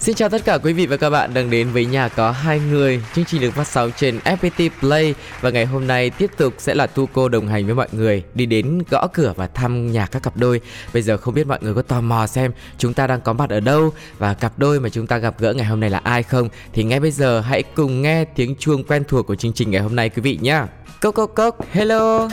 [0.00, 2.60] Xin chào tất cả quý vị và các bạn đang đến với nhà có hai
[2.60, 3.02] người.
[3.14, 6.74] Chương trình được phát sóng trên FPT Play và ngày hôm nay tiếp tục sẽ
[6.74, 10.06] là Tu cô đồng hành với mọi người đi đến gõ cửa và thăm nhà
[10.06, 10.60] các cặp đôi.
[10.92, 13.50] Bây giờ không biết mọi người có tò mò xem chúng ta đang có mặt
[13.50, 16.22] ở đâu và cặp đôi mà chúng ta gặp gỡ ngày hôm nay là ai
[16.22, 16.48] không?
[16.72, 19.80] Thì ngay bây giờ hãy cùng nghe tiếng chuông quen thuộc của chương trình ngày
[19.80, 20.62] hôm nay quý vị nhé.
[21.00, 22.28] Cốc cốc cốc, hello.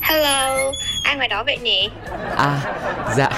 [0.00, 0.57] Hello,
[1.08, 1.90] ai ngoài đó vậy nhỉ?
[2.36, 2.60] À,
[3.16, 3.30] dạ.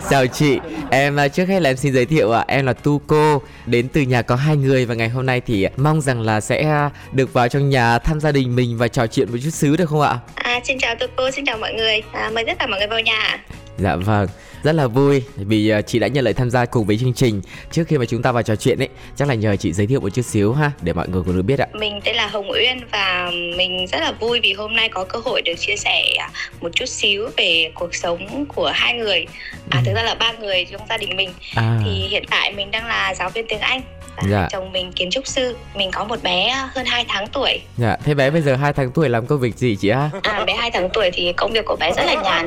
[0.10, 0.58] Chào chị,
[0.90, 3.88] em à, trước hết là em xin giới thiệu ạ, em là Tu cô đến
[3.88, 6.90] từ nhà có hai người và ngày hôm nay thì mong rằng là sẽ à,
[7.12, 9.86] được vào trong nhà thăm gia đình mình và trò chuyện một chút xíu được
[9.86, 10.18] không ạ?
[10.34, 12.88] À, xin chào Tu cô, xin chào mọi người, à, mời tất cả mọi người
[12.88, 13.38] vào nhà.
[13.78, 14.26] Dạ vâng,
[14.62, 17.42] rất là vui vì uh, chị đã nhận lời tham gia cùng với chương trình.
[17.70, 20.00] Trước khi mà chúng ta vào trò chuyện ấy, chắc là nhờ chị giới thiệu
[20.00, 21.66] một chút xíu ha để mọi người cùng được biết ạ.
[21.72, 25.18] Mình tên là Hồng Uyên và mình rất là vui vì hôm nay có cơ
[25.24, 29.26] hội được chia sẻ à, một chút xíu về cuộc sống của hai người.
[29.70, 29.82] À ừ.
[29.86, 31.30] thực ra là ba người trong gia đình mình.
[31.54, 31.80] À.
[31.84, 33.80] Thì hiện tại mình đang là giáo viên tiếng Anh
[34.16, 34.48] và dạ.
[34.50, 37.60] chồng mình kiến trúc sư mình có một bé hơn 2 tháng tuổi.
[37.76, 40.44] Dạ thế bé bây giờ 2 tháng tuổi làm công việc gì chị á à
[40.44, 42.46] bé 2 tháng tuổi thì công việc của bé rất là nhàn.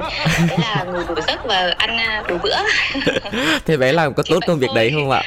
[0.50, 2.58] Đấy là ngủ đủ giấc và ăn à, đủ bữa.
[3.66, 5.24] Thế bé làm có tốt công việc đấy không ạ?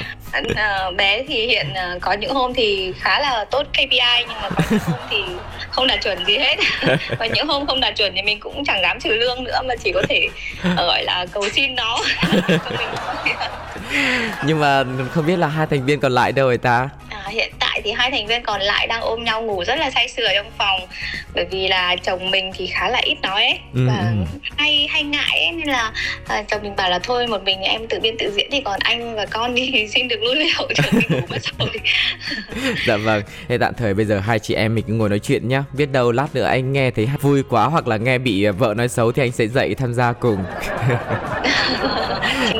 [0.55, 4.51] À, bé thì hiện à, có những hôm thì khá là tốt KPI nhưng mà
[4.51, 5.23] có những hôm thì
[5.71, 6.57] không đạt chuẩn gì hết.
[7.19, 9.75] Và những hôm không đạt chuẩn thì mình cũng chẳng dám trừ lương nữa mà
[9.85, 10.29] chỉ có thể
[10.73, 11.99] uh, gọi là cầu xin nó
[14.45, 16.89] nhưng mà không biết là hai thành viên còn lại đâu rồi ta.
[17.09, 19.91] À, hiện tại thì hai thành viên còn lại đang ôm nhau ngủ rất là
[19.91, 20.81] say sưa trong phòng.
[21.35, 23.59] Bởi vì là chồng mình thì khá là ít nói ấy.
[23.75, 23.81] Ừ.
[23.87, 24.39] và ừ.
[24.57, 25.93] hay hay ngại ấy, nên là
[26.29, 28.81] à, chồng mình bảo là thôi một mình em tự biên tự diễn thì còn
[28.81, 31.69] anh và con thì xin được lui liệu chồng mình ngủ mất rồi.
[32.87, 33.23] Dạ vâng.
[33.49, 35.65] Thế tạm thời bây giờ hai chị em mình cứ ngồi nói chuyện nhá.
[35.73, 38.89] Biết đâu lát nữa anh nghe thấy vui quá hoặc là nghe bị vợ nói
[38.89, 40.45] xấu thì anh sẽ dậy tham gia cùng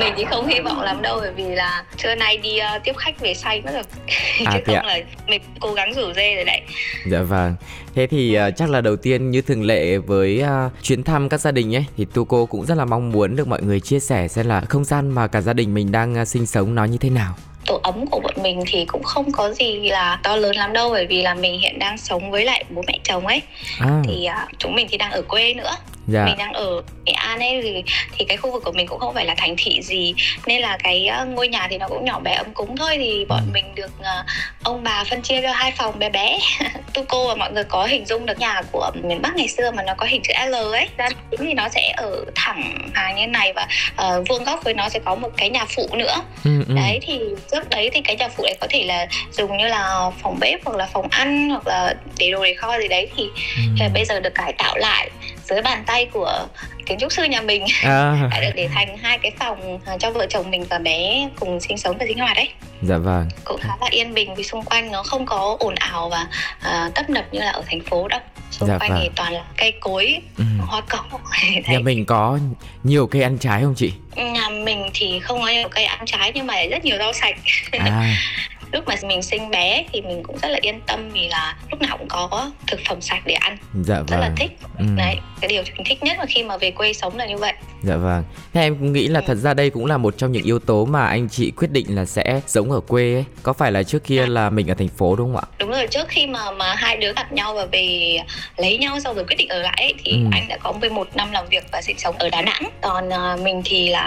[0.07, 2.97] mình thì không hy vọng lắm đâu bởi vì là trưa nay đi uh, tiếp
[2.97, 3.83] khách về say mất rồi.
[4.45, 4.83] À, chứ không ạ?
[4.85, 6.61] là mình cố gắng rủ dê rồi đấy.
[7.05, 7.55] Dạ vâng.
[7.95, 11.41] Thế thì uh, chắc là đầu tiên như thường lệ với uh, chuyến thăm các
[11.41, 13.99] gia đình ấy thì tu cô cũng rất là mong muốn được mọi người chia
[13.99, 16.85] sẻ xem là không gian mà cả gia đình mình đang uh, sinh sống nó
[16.85, 17.33] như thế nào.
[17.65, 20.89] Tổ ấm của bọn mình thì cũng không có gì là to lớn lắm đâu
[20.89, 23.41] bởi vì là mình hiện đang sống với lại bố mẹ chồng ấy.
[23.79, 24.01] À.
[24.07, 25.71] thì uh, chúng mình thì đang ở quê nữa
[26.07, 26.25] dạ.
[26.25, 27.83] mình đang ở nghệ an ấy thì
[28.17, 30.13] thì cái khu vực của mình cũng không phải là thành thị gì
[30.45, 33.25] nên là cái uh, ngôi nhà thì nó cũng nhỏ bé ấm cúng thôi thì
[33.25, 33.51] bọn ừ.
[33.53, 34.25] mình được uh,
[34.63, 36.39] ông bà phân chia cho hai phòng bé bé
[36.93, 39.71] tu cô và mọi người có hình dung được nhà của miền bắc ngày xưa
[39.71, 41.09] mà nó có hình chữ l ấy ra
[41.39, 43.67] thì nó sẽ ở thẳng hàng như này và
[44.07, 46.73] uh, vuông góc với nó sẽ có một cái nhà phụ nữa ừ, ừ.
[46.75, 47.19] đấy thì
[47.51, 50.65] trước đấy thì cái nhà phụ này có thể là dùng như là phòng bếp
[50.65, 53.23] hoặc là phòng ăn hoặc là để đồ để kho gì đấy thì,
[53.55, 53.61] ừ.
[53.79, 55.09] thì bây giờ được cải tạo lại
[55.49, 56.47] dưới bàn tay của
[56.85, 57.65] kiến trúc sư nhà mình.
[57.83, 58.27] À.
[58.31, 61.59] đã được để thành hai cái phòng à, cho vợ chồng mình và bé cùng
[61.59, 62.49] sinh sống và sinh hoạt đấy.
[62.81, 63.29] Dạ vâng.
[63.43, 66.93] Cũng khá là yên bình vì xung quanh nó không có ồn ào và uh,
[66.95, 68.19] tấp nập như là ở thành phố đâu.
[68.51, 68.99] Xung dạ quanh vâng.
[69.03, 70.43] thì toàn là cây cối ừ.
[70.59, 71.03] hoa cỏ.
[71.67, 72.39] Nhà mình có
[72.83, 76.31] nhiều cây ăn trái không chị nhà mình thì không có nhiều cây ăn trái
[76.35, 77.35] nhưng mà rất nhiều rau sạch
[77.71, 78.15] à.
[78.71, 81.81] lúc mà mình sinh bé thì mình cũng rất là yên tâm vì là lúc
[81.81, 84.05] nào cũng có thực phẩm sạch để ăn dạ vâng.
[84.07, 84.35] rất là vâng.
[84.35, 84.85] thích ừ.
[84.97, 87.53] đấy cái điều mình thích nhất mà khi mà về quê sống là như vậy
[87.83, 88.23] dạ vâng
[88.53, 89.23] thế em cũng nghĩ là ừ.
[89.27, 91.95] thật ra đây cũng là một trong những yếu tố mà anh chị quyết định
[91.95, 94.27] là sẽ sống ở quê ấy có phải là trước kia à.
[94.27, 96.97] là mình ở thành phố đúng không ạ đúng rồi trước khi mà mà hai
[96.97, 98.17] đứa gặp nhau và về
[98.57, 100.17] lấy nhau sau rồi quyết định ở lại ấy, thì ừ.
[100.31, 103.39] anh đã có 11 năm làm việc và sinh sống ở Đà Nẵng còn uh,
[103.39, 104.06] mình thì là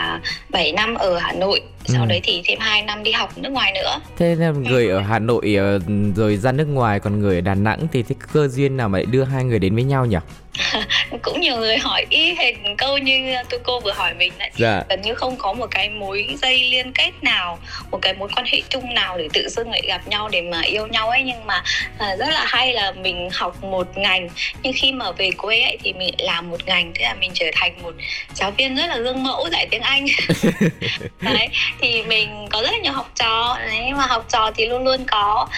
[0.50, 1.62] 7 năm ở Hà Nội.
[1.84, 2.08] Sau ừ.
[2.08, 4.00] đấy thì thêm 2 năm đi học nước ngoài nữa.
[4.16, 5.80] Thế nên người ở Hà Nội ờ,
[6.16, 8.98] rồi ra nước ngoài còn người ở Đà Nẵng thì cái cơ duyên nào mà
[8.98, 10.18] lại đưa hai người đến với nhau nhỉ
[11.22, 14.82] cũng nhiều người hỏi ý hệt câu như tôi cô vừa hỏi mình đấy dạ.
[14.88, 17.58] gần như không có một cái mối dây liên kết nào
[17.90, 20.60] một cái mối quan hệ chung nào để tự dưng lại gặp nhau để mà
[20.60, 21.62] yêu nhau ấy nhưng mà
[21.98, 24.28] à, rất là hay là mình học một ngành
[24.62, 27.46] nhưng khi mà về quê ấy thì mình làm một ngành thế là mình trở
[27.52, 27.94] thành một
[28.34, 30.06] giáo viên rất là gương mẫu dạy tiếng anh
[31.20, 31.48] đấy
[31.80, 35.04] thì mình có rất là nhiều học trò đấy mà học trò thì luôn luôn
[35.04, 35.48] có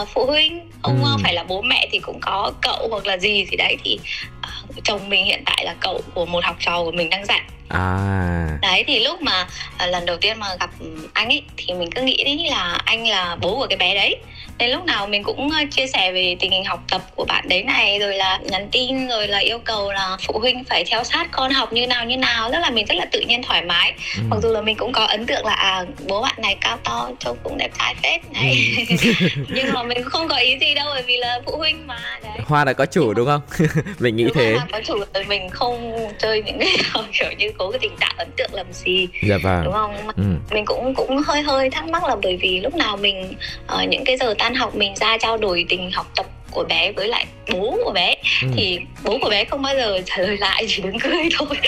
[0.00, 1.16] uh, phụ huynh ông ừ.
[1.22, 3.98] phải là bố mẹ thì cũng có cậu hoặc là gì gì đấy thì
[4.38, 4.51] uh,
[4.84, 7.40] chồng mình hiện tại là cậu của một học trò của mình đang dạy.
[7.68, 8.58] À.
[8.62, 9.46] Đấy thì lúc mà
[9.84, 10.70] uh, lần đầu tiên mà gặp
[11.12, 14.16] anh ấy thì mình cứ nghĩ đấy là anh là bố của cái bé đấy
[14.62, 17.48] nên lúc nào mình cũng ờ, chia sẻ về tình hình học tập của bạn
[17.48, 21.04] đấy này rồi là nhắn tin rồi là yêu cầu là phụ huynh phải theo
[21.04, 22.50] sát con học như nào như nào.
[22.50, 23.92] Rất là mình rất là tự nhiên thoải mái.
[24.16, 24.22] Ừ.
[24.30, 27.10] mặc dù là mình cũng có ấn tượng là à bố bạn này cao to
[27.18, 28.74] trông cũng đẹp trai phết này.
[28.88, 29.12] Ừ.
[29.48, 32.32] nhưng mà mình không có ý gì đâu bởi vì là phụ huynh mà đấy.
[32.46, 33.40] Hoa đã có chủ đúng không?
[33.98, 34.56] Mình nghĩ đúng thế.
[34.72, 36.68] có chủ rồi mình không chơi những cái
[37.20, 39.08] kiểu như cố cái tình tạo ấn tượng làm gì.
[39.22, 39.62] Dạ vâng.
[39.64, 39.96] Đúng không?
[40.16, 40.22] Ừ.
[40.50, 43.34] mình cũng cũng hơi hơi thắc mắc là bởi vì lúc nào mình
[43.74, 46.92] uh, những cái giờ tan học mình ra trao đổi tình học tập của bé
[46.92, 48.48] với lại bố của bé ừ.
[48.56, 51.48] thì bố của bé không bao giờ trả lời lại chỉ đứng cười thôi.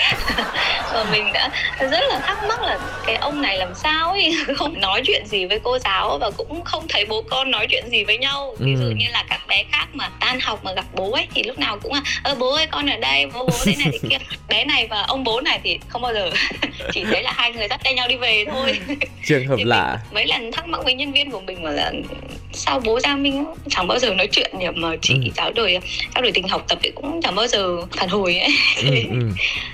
[0.93, 1.49] Và mình đã
[1.79, 5.45] rất là thắc mắc là cái ông này làm sao ấy không nói chuyện gì
[5.45, 8.55] với cô giáo và cũng không thấy bố con nói chuyện gì với nhau.
[8.59, 8.93] Ví dụ ừ.
[8.97, 11.77] như là các bé khác mà tan học mà gặp bố ấy thì lúc nào
[11.83, 14.17] cũng là ơ bố ơi con ở đây bố bố thế này thế kia.
[14.49, 16.29] Bé này và ông bố này thì không bao giờ
[16.91, 18.79] chỉ thấy là hai người dắt tay nhau đi về thôi.
[19.25, 19.99] Trường hợp lạ.
[20.11, 21.91] mấy lần thắc mắc với nhân viên của mình mà là
[22.55, 25.31] sao bố gia minh chẳng bao giờ nói chuyện nhỉ mà chị ừ.
[25.35, 25.79] giáo đổi
[26.13, 29.27] trao đổi tình học tập thì cũng chẳng bao giờ phản hồi ấy ừ, ừ.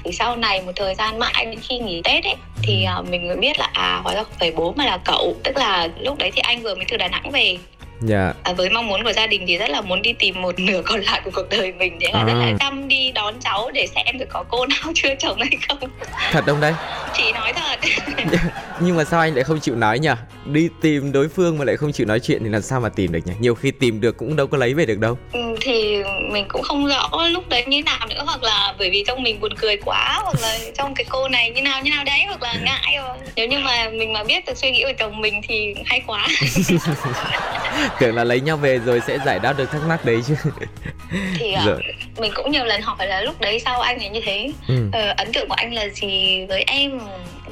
[0.03, 3.27] thì sau này một thời gian mãi đến khi nghỉ tết ấy thì uh, mình
[3.27, 6.17] mới biết là à hóa ra không phải bố mà là cậu tức là lúc
[6.17, 7.57] đấy thì anh vừa mới từ đà nẵng về
[8.01, 8.33] Dạ.
[8.43, 10.81] À, với mong muốn của gia đình thì rất là muốn đi tìm một nửa
[10.85, 12.25] còn lại của cuộc đời mình để là à.
[12.25, 15.57] rất là chăm đi đón cháu để xem được có cô nào chưa chồng hay
[15.67, 15.89] không.
[16.31, 16.73] Thật không đấy?
[17.13, 17.79] Chị nói thật.
[18.79, 20.09] Nhưng mà sao anh lại không chịu nói nhỉ?
[20.45, 23.11] Đi tìm đối phương mà lại không chịu nói chuyện thì làm sao mà tìm
[23.11, 23.33] được nhỉ?
[23.39, 25.17] Nhiều khi tìm được cũng đâu có lấy về được đâu.
[25.33, 29.03] Ừ, thì mình cũng không rõ lúc đấy như nào nữa hoặc là bởi vì
[29.07, 32.03] trong mình buồn cười quá hoặc là trong cái cô này như nào như nào
[32.03, 33.17] đấy hoặc là ngại rồi.
[33.35, 36.27] Nếu như mà mình mà biết được suy nghĩ của chồng mình thì hay quá.
[37.99, 40.35] tưởng là lấy nhau về rồi sẽ giải đáp được thắc mắc đấy chứ.
[41.39, 41.79] Thì uh,
[42.19, 44.51] mình cũng nhiều lần hỏi là lúc đấy sao anh ấy như thế?
[44.67, 44.75] Ừ.
[44.87, 46.99] uh, ấn tượng của anh là gì với em?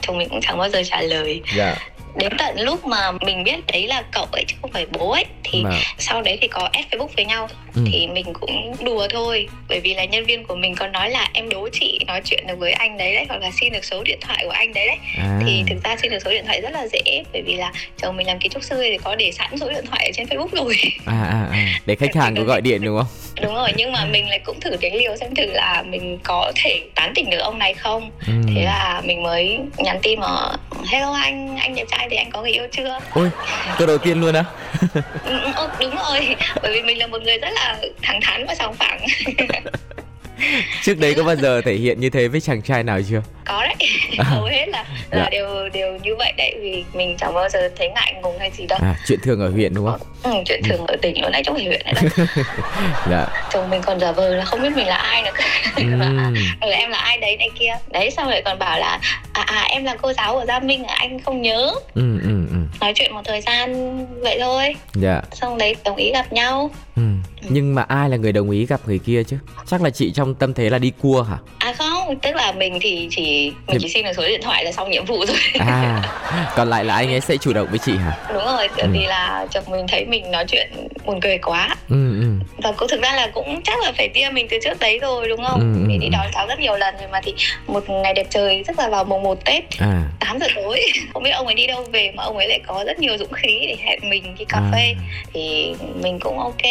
[0.02, 1.42] Chồng mình cũng chẳng bao giờ trả lời.
[1.56, 1.76] Dạ
[2.16, 5.26] đến tận lúc mà mình biết đấy là cậu ấy chứ không phải bố ấy
[5.44, 5.72] thì mà.
[5.98, 7.82] sau đấy thì có add facebook với nhau ừ.
[7.92, 11.30] thì mình cũng đùa thôi bởi vì là nhân viên của mình còn nói là
[11.34, 14.04] em đố chị nói chuyện được với anh đấy đấy hoặc là xin được số
[14.04, 15.40] điện thoại của anh đấy đấy à.
[15.46, 18.18] thì thực ra xin được số điện thoại rất là dễ bởi vì là chồng
[18.18, 20.66] mình làm kiến trúc sư thì có để sẵn số điện thoại ở trên facebook
[20.66, 23.08] rồi à à à để khách hàng có gọi điện đúng không
[23.42, 26.52] đúng rồi nhưng mà mình lại cũng thử cái liều xem thử là mình có
[26.56, 28.34] thể tán tỉnh được ông này không ừ.
[28.56, 30.52] thế là mình mới nhắn tin mà
[30.92, 33.00] hello anh anh đẹp trai thì anh có người yêu chưa?
[33.14, 33.32] Ôi
[33.78, 34.44] câu đầu tiên luôn á.
[35.24, 36.36] Ừ, ừ, đúng rồi.
[36.62, 39.06] Bởi vì mình là một người rất là thẳng thắn và sòng phẳng
[40.84, 43.64] trước đấy có bao giờ thể hiện như thế với chàng trai nào chưa có
[43.64, 43.76] đấy
[44.18, 44.24] à.
[44.24, 45.30] hầu hết là, là dạ.
[45.30, 48.66] đều đều như vậy đấy vì mình chẳng bao giờ thấy ngại ngùng hay gì
[48.66, 51.42] đâu à, chuyện thường ở huyện đúng không ừ, chuyện thường ở tỉnh luôn đấy
[51.46, 52.28] trong huyện này đấy
[53.10, 53.28] dạ.
[53.54, 55.32] chồng mình còn giả vờ là không biết mình là ai nữa
[55.76, 55.84] ừ.
[56.62, 59.00] ừ, em là ai đấy này kia đấy xong rồi còn bảo là
[59.34, 62.48] à, à em là cô giáo của gia minh à anh không nhớ ừ, ừ,
[62.50, 62.59] ừ.
[62.82, 64.76] Nói chuyện một thời gian vậy thôi.
[64.94, 65.22] Dạ.
[65.32, 66.72] Xong đấy đồng ý gặp nhau.
[66.96, 67.02] Ừ.
[67.50, 69.38] nhưng mà ai là người đồng ý gặp người kia chứ?
[69.68, 71.38] Chắc là chị trong tâm thế là đi cua hả?
[71.58, 74.72] À không tức là mình thì chỉ mình chỉ xin được số điện thoại là
[74.72, 76.02] xong nhiệm vụ rồi à
[76.56, 78.88] còn lại là anh ấy sẽ chủ động với chị hả đúng rồi ừ.
[78.92, 80.70] vì là chồng mình thấy mình nói chuyện
[81.06, 82.28] buồn cười quá ừ, ừ.
[82.64, 85.30] và cũng thực ra là cũng chắc là phải tia mình từ trước đấy rồi
[85.30, 86.12] đúng không ừ, vì ừ, đi ừ.
[86.12, 87.34] đón cháu rất nhiều lần rồi mà thì
[87.68, 90.04] một ngày đẹp trời tức là vào mùng 1 tết à.
[90.20, 90.82] 8 giờ tối
[91.14, 93.34] không biết ông ấy đi đâu về mà ông ấy lại có rất nhiều dũng
[93.34, 94.70] khí để hẹn mình đi cà à.
[94.74, 94.96] phê
[95.34, 96.64] thì mình cũng ok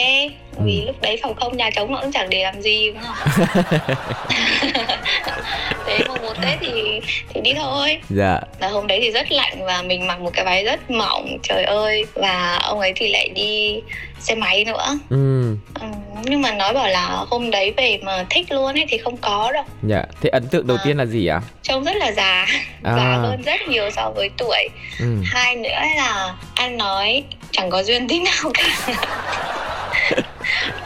[0.64, 0.87] vì ừ.
[0.87, 3.46] lúc đấy phòng không nhà trống nó cũng chẳng để làm gì đúng không
[5.86, 7.00] thế mùng một tết thì
[7.34, 7.98] thì đi thôi.
[8.10, 8.41] Dạ.
[8.60, 11.65] Là hôm đấy thì rất lạnh và mình mặc một cái váy rất mỏng trời
[11.65, 12.05] ơi.
[12.15, 13.81] Và ông ấy thì lại đi
[14.20, 14.98] xe máy nữa.
[15.10, 15.56] Ừ.
[15.81, 15.86] ừ
[16.24, 19.53] nhưng mà nói bảo là hôm đấy về mà thích luôn ấy thì không có
[19.53, 19.65] đâu.
[19.82, 20.03] Dạ.
[20.20, 21.41] Thế ấn tượng đầu à, tiên là gì ạ?
[21.62, 22.46] trông rất là già
[22.82, 22.96] à.
[22.96, 24.69] già hơn rất nhiều so với tuổi.
[25.00, 25.06] Ừ.
[25.24, 28.65] hai nữa là anh nói chẳng có duyên tí nào cả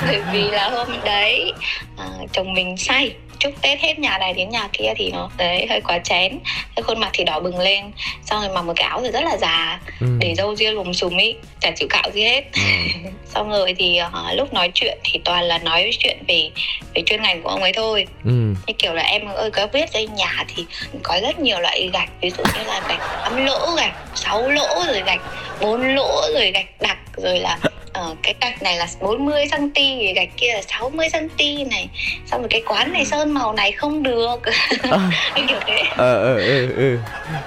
[0.00, 1.52] bởi vì là hôm đấy
[1.99, 5.67] à, chồng mình say chúc tết hết nhà này đến nhà kia thì nó đấy
[5.71, 6.38] hơi quá chén
[6.76, 7.85] cái khuôn mặt thì đỏ bừng lên
[8.25, 10.07] xong rồi mặc một cái áo thì rất là già ừ.
[10.19, 12.61] để râu ria lùm xùm ý chả chịu cạo gì hết ừ.
[13.35, 16.50] xong rồi thì uh, lúc nói chuyện thì toàn là nói chuyện về
[16.95, 18.55] về chuyên ngành của ông ấy thôi ừ.
[18.67, 20.64] như kiểu là em ơi có biết đây nhà thì
[21.02, 24.85] có rất nhiều loại gạch ví dụ như là gạch tám lỗ gạch sáu lỗ
[24.87, 25.21] rồi gạch
[25.61, 27.59] bốn lỗ rồi gạch đặc rồi là
[28.01, 31.89] uh, cái gạch này là 40 cm thì gạch kia là 60 cm này.
[32.27, 34.41] Xong rồi cái quán này sơn màu này không được.
[34.91, 35.11] À.
[35.49, 35.83] kiểu thế.
[35.97, 36.99] Ờ ờ ừ, ừ.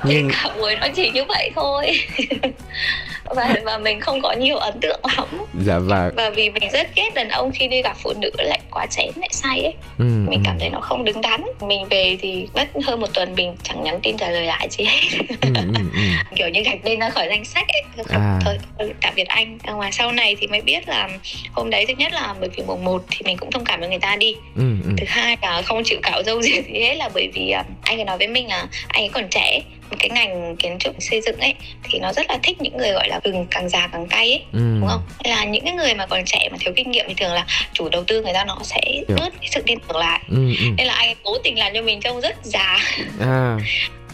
[0.03, 1.99] nhưng cả buổi nó chỉ như vậy thôi
[3.29, 5.27] và và mình không có nhiều ấn tượng lắm
[5.65, 8.59] dạ vâng và vì mình rất ghét đàn ông khi đi gặp phụ nữ lại
[8.71, 10.59] quá chén lại say ấy ừ, mình cảm ừ.
[10.59, 13.99] thấy nó không đứng đắn mình về thì mất hơn một tuần mình chẳng nhắn
[14.03, 15.61] tin trả lời lại gì hết ừ, ừ,
[15.93, 16.01] ừ.
[16.35, 18.39] kiểu như gạch tên ra khỏi danh sách ấy à.
[18.45, 21.09] thôi, thôi tạm biệt anh mà sau này thì mới biết là
[21.51, 23.89] hôm đấy thứ nhất là bởi vì mùng một thì mình cũng thông cảm với
[23.89, 24.91] người ta đi ừ, ừ.
[24.97, 28.05] thứ hai là không chịu cạo dâu gì hết là bởi vì uh, anh ấy
[28.05, 29.61] nói với mình là anh ấy còn trẻ
[29.99, 33.09] cái ngành kiến trúc xây dựng ấy thì nó rất là thích những người gọi
[33.09, 34.59] là gừng càng già càng cay ấy ừ.
[34.79, 37.33] đúng không là những cái người mà còn trẻ mà thiếu kinh nghiệm thì thường
[37.33, 40.47] là chủ đầu tư người ta nó sẽ bớt cái sự tin tưởng lại ừ,
[40.59, 40.65] ừ.
[40.77, 42.77] nên là anh cố tình làm cho mình trông rất già
[43.19, 43.57] à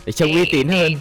[0.06, 0.94] để trông uy tín hơn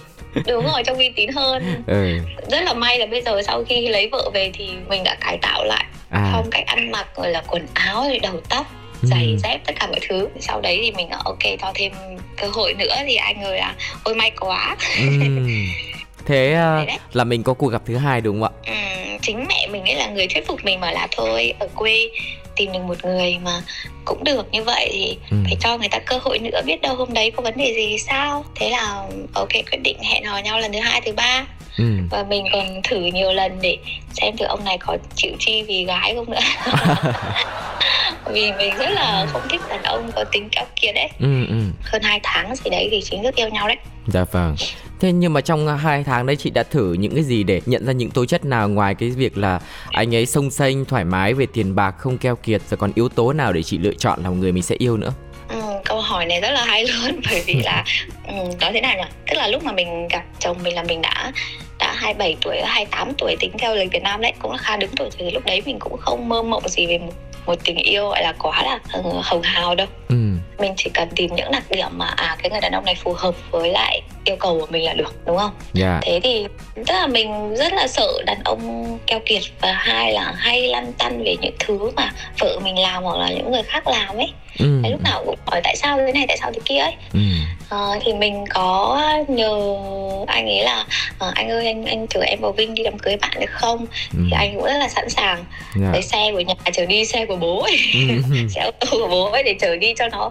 [0.46, 2.18] đúng rồi trông uy tín hơn ừ.
[2.50, 5.38] rất là may là bây giờ sau khi lấy vợ về thì mình đã cải
[5.42, 6.30] tạo lại à.
[6.32, 8.66] phong cách ăn mặc rồi là quần áo rồi đầu tóc
[9.02, 9.36] giày ừ.
[9.42, 11.92] dép tất cả mọi thứ sau đấy thì mình ok cho thêm
[12.36, 15.06] cơ hội nữa thì anh ơi là ôi may quá ừ.
[16.26, 19.68] thế uh, là mình có cuộc gặp thứ hai đúng không ạ ừ, chính mẹ
[19.70, 22.10] mình ấy là người thuyết phục mình bảo là thôi ở quê
[22.56, 23.62] tìm được một người mà
[24.04, 25.36] cũng được như vậy thì ừ.
[25.44, 27.98] phải cho người ta cơ hội nữa biết đâu hôm đấy có vấn đề gì
[27.98, 31.46] sao thế là ok quyết định hẹn hò nhau lần thứ hai thứ ba
[31.78, 31.84] ừ.
[32.10, 33.78] và mình còn thử nhiều lần để
[34.12, 36.40] xem thử ông này có chịu chi vì gái không nữa
[38.32, 41.60] vì mình rất là không thích đàn ông có tính keo kiệt đấy ừ, ừ.
[41.84, 44.56] hơn hai tháng gì đấy thì chính thức yêu nhau đấy dạ vâng
[45.00, 47.86] Thế nhưng mà trong hai tháng đấy chị đã thử những cái gì để nhận
[47.86, 49.60] ra những tố chất nào ngoài cái việc là
[49.90, 53.08] anh ấy sông xanh thoải mái về tiền bạc không keo kiệt rồi còn yếu
[53.08, 55.12] tố nào để chị lựa chọn là một người mình sẽ yêu nữa?
[56.10, 57.84] Ừ, hỏi này rất là hay luôn bởi vì là
[58.26, 59.04] ừ, nói thế nào nhỉ?
[59.26, 61.32] Tức là lúc mà mình gặp chồng mình là mình đã
[61.78, 64.90] đã 27 tuổi 28 tuổi tính theo lời Việt Nam đấy cũng là khá đứng
[64.96, 67.12] tuổi thì lúc đấy mình cũng không mơ mộng gì về một
[67.46, 68.78] một tình yêu gọi là quá là
[69.22, 70.16] hồng hào đâu ừ.
[70.58, 73.12] mình chỉ cần tìm những đặc điểm mà à cái người đàn ông này phù
[73.12, 75.74] hợp với lại yêu cầu của mình là được đúng không yeah.
[75.74, 76.00] Dạ.
[76.02, 80.32] thế thì tức là mình rất là sợ đàn ông keo kiệt và hai là
[80.36, 83.88] hay lăn tăn về những thứ mà vợ mình làm hoặc là những người khác
[83.88, 84.90] làm ấy ừ.
[84.90, 87.20] lúc nào cũng hỏi tại sao thế này tại sao thế kia ấy ừ.
[87.70, 89.76] à, thì mình có nhờ
[90.26, 90.84] anh ấy là
[91.18, 93.86] à, anh ơi anh anh chở em vào vinh đi đám cưới bạn được không
[94.14, 94.20] ừ.
[94.30, 95.46] thì anh cũng rất là sẵn sàng yeah.
[95.76, 95.92] Dạ.
[95.92, 98.48] lấy xe của nhà chở đi xe của bố ấy ừ.
[98.54, 100.30] xe ô tô của bố ấy để chở đi cho nó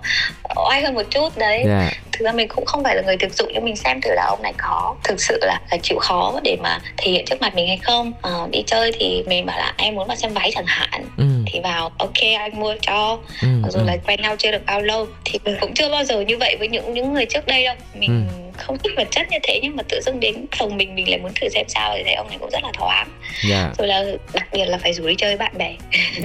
[0.55, 1.67] oai hơn một chút đấy yeah.
[1.67, 1.91] Dạ.
[2.11, 4.25] thực ra mình cũng không phải là người thực dụng nhưng mình xem thử là
[4.29, 7.55] ông này có thực sự là, là chịu khó để mà thể hiện trước mặt
[7.55, 10.51] mình hay không à, đi chơi thì mình bảo là em muốn vào xem váy
[10.55, 11.23] chẳng hạn ừ.
[11.51, 13.47] Thì vào ok anh mua cho ừ.
[13.69, 13.85] dù ừ.
[13.85, 16.55] là quen nhau chưa được bao lâu thì mình cũng chưa bao giờ như vậy
[16.59, 19.59] với những những người trước đây đâu mình ừ không thích vật chất như thế
[19.63, 22.13] nhưng mà tự dưng đến phòng mình mình lại muốn thử xem sao thì thấy
[22.13, 23.07] ông này cũng rất là thoáng
[23.49, 23.49] yeah.
[23.49, 23.71] Dạ.
[23.77, 25.75] rồi là đặc biệt là phải rủ đi chơi bạn bè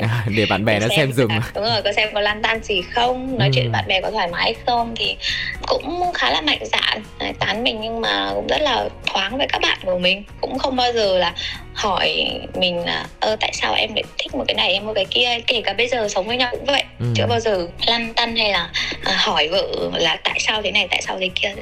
[0.03, 2.63] à, để bạn bè nó xem, xem dùm đúng rồi có xem có lan tan
[2.63, 3.53] gì không nói ừ.
[3.55, 5.17] chuyện bạn bè có thoải mái không thì
[5.67, 7.03] cũng khá là mạnh dạn
[7.39, 10.77] tán mình nhưng mà cũng rất là thoáng với các bạn của mình cũng không
[10.77, 11.35] bao giờ là
[11.75, 15.05] hỏi mình là ơ tại sao em lại thích một cái này em một cái
[15.11, 17.07] kia kể cả bây giờ sống với nhau cũng vậy ừ.
[17.15, 18.71] chưa bao giờ lăn tăn hay là
[19.05, 21.55] à, hỏi vợ là tại sao thế này tại sao thế kia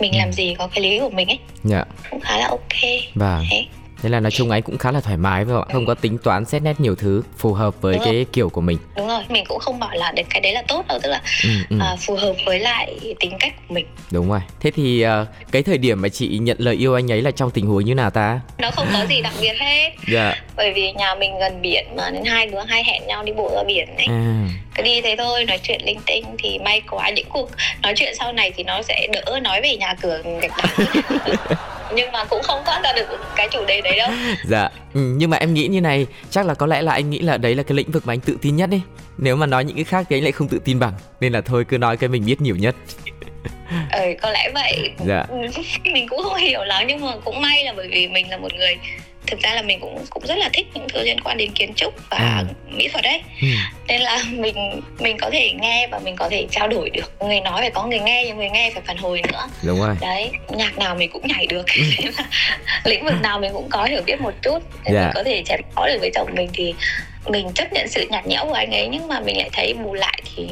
[0.00, 0.18] mình ừ.
[0.18, 2.82] làm gì có cái lý của mình ấy dạ cũng khá là ok
[3.14, 3.66] vâng thế
[4.02, 5.72] Thế là nói chung ấy cũng khá là thoải mái phải không ạ?
[5.72, 8.26] Không có tính toán xét nét nhiều thứ phù hợp với Đúng cái rồi.
[8.32, 8.78] kiểu của mình.
[8.96, 11.50] Đúng rồi, mình cũng không bảo là cái đấy là tốt đâu, tức là ừ,
[11.70, 11.76] ừ.
[11.80, 13.86] À, phù hợp với lại tính cách của mình.
[14.10, 14.40] Đúng rồi.
[14.60, 17.50] Thế thì uh, cái thời điểm mà chị nhận lời yêu anh ấy là trong
[17.50, 18.40] tình huống như nào ta?
[18.58, 19.90] Nó không có gì đặc biệt hết.
[20.12, 20.34] Dạ.
[20.56, 23.50] Bởi vì nhà mình gần biển mà nên hai đứa hay hẹn nhau đi bộ
[23.56, 24.06] ra biển ấy.
[24.06, 24.48] À.
[24.74, 27.10] Cứ đi thế thôi, nói chuyện linh tinh thì may quá.
[27.10, 27.50] Những cuộc
[27.82, 30.64] nói chuyện sau này thì nó sẽ đỡ nói về nhà cửa gạch đá.
[31.94, 34.10] nhưng mà cũng không thoát ra được cái chủ đề đấy đâu.
[34.44, 37.18] Dạ ừ, nhưng mà em nghĩ như này chắc là có lẽ là anh nghĩ
[37.18, 38.80] là đấy là cái lĩnh vực mà anh tự tin nhất đi.
[39.18, 41.40] Nếu mà nói những cái khác thì anh lại không tự tin bằng nên là
[41.40, 42.74] thôi cứ nói cái mình biết nhiều nhất.
[43.92, 44.90] Ừ có lẽ vậy.
[45.06, 45.26] Dạ.
[45.84, 48.54] mình cũng không hiểu lắm nhưng mà cũng may là bởi vì mình là một
[48.54, 48.76] người
[49.26, 51.74] thực ra là mình cũng cũng rất là thích những thứ liên quan đến kiến
[51.74, 52.44] trúc và à.
[52.66, 53.48] mỹ thuật đấy ừ.
[53.88, 57.40] nên là mình mình có thể nghe và mình có thể trao đổi được người
[57.40, 60.30] nói phải có người nghe nhưng người nghe phải phản hồi nữa đúng rồi đấy
[60.48, 61.82] nhạc nào mình cũng nhảy được ừ.
[62.84, 65.00] lĩnh vực nào mình cũng có hiểu biết một chút để dạ.
[65.00, 66.74] mình có thể chém gió được với chồng mình thì
[67.26, 69.94] mình chấp nhận sự nhạt nhẽo của anh ấy nhưng mà mình lại thấy bù
[69.94, 70.48] lại thì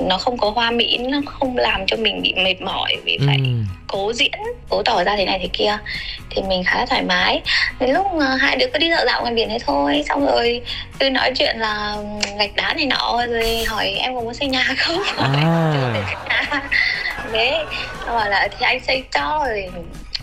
[0.00, 3.36] nó không có hoa mỹ nó không làm cho mình bị mệt mỏi vì phải
[3.36, 3.50] ừ.
[3.86, 4.32] cố diễn
[4.68, 5.78] cố tỏ ra thế này thế kia
[6.30, 7.42] thì mình khá là thoải mái
[7.80, 8.06] đến lúc
[8.40, 10.62] hai đứa cứ đi dạo dạo ngoài biển thế thôi xong rồi
[10.98, 11.96] cứ nói chuyện là
[12.38, 16.62] gạch đá này nọ rồi hỏi em có muốn xây nhà không à.
[17.32, 17.64] thế
[18.06, 19.68] bảo là thì anh xây cho rồi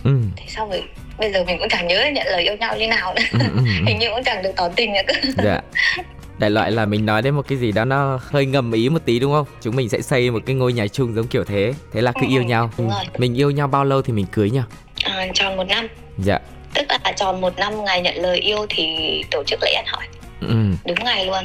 [0.04, 0.18] ừ.
[0.36, 0.82] thế xong rồi
[1.18, 3.22] bây giờ mình cũng chẳng nhớ nhận lời yêu nhau như nào nữa.
[3.32, 3.62] Ừ, ừ, ừ.
[3.86, 5.14] hình như cũng chẳng được tỏ tình nữa cơ.
[5.44, 5.60] Dạ.
[6.38, 9.02] Đại loại là mình nói đến một cái gì đó nó hơi ngầm ý một
[9.04, 9.46] tí đúng không?
[9.60, 11.72] Chúng mình sẽ xây một cái ngôi nhà chung giống kiểu thế.
[11.92, 12.70] Thế là cứ ừ, yêu nhau.
[13.18, 14.64] Mình yêu nhau bao lâu thì mình cưới nhau
[15.04, 15.88] à, tròn một năm.
[16.18, 16.38] Dạ.
[16.74, 18.86] Tức là tròn một năm ngày nhận lời yêu thì
[19.30, 20.06] tổ chức lễ ăn hỏi.
[20.40, 20.56] Ừ.
[20.86, 21.44] đúng ngày luôn.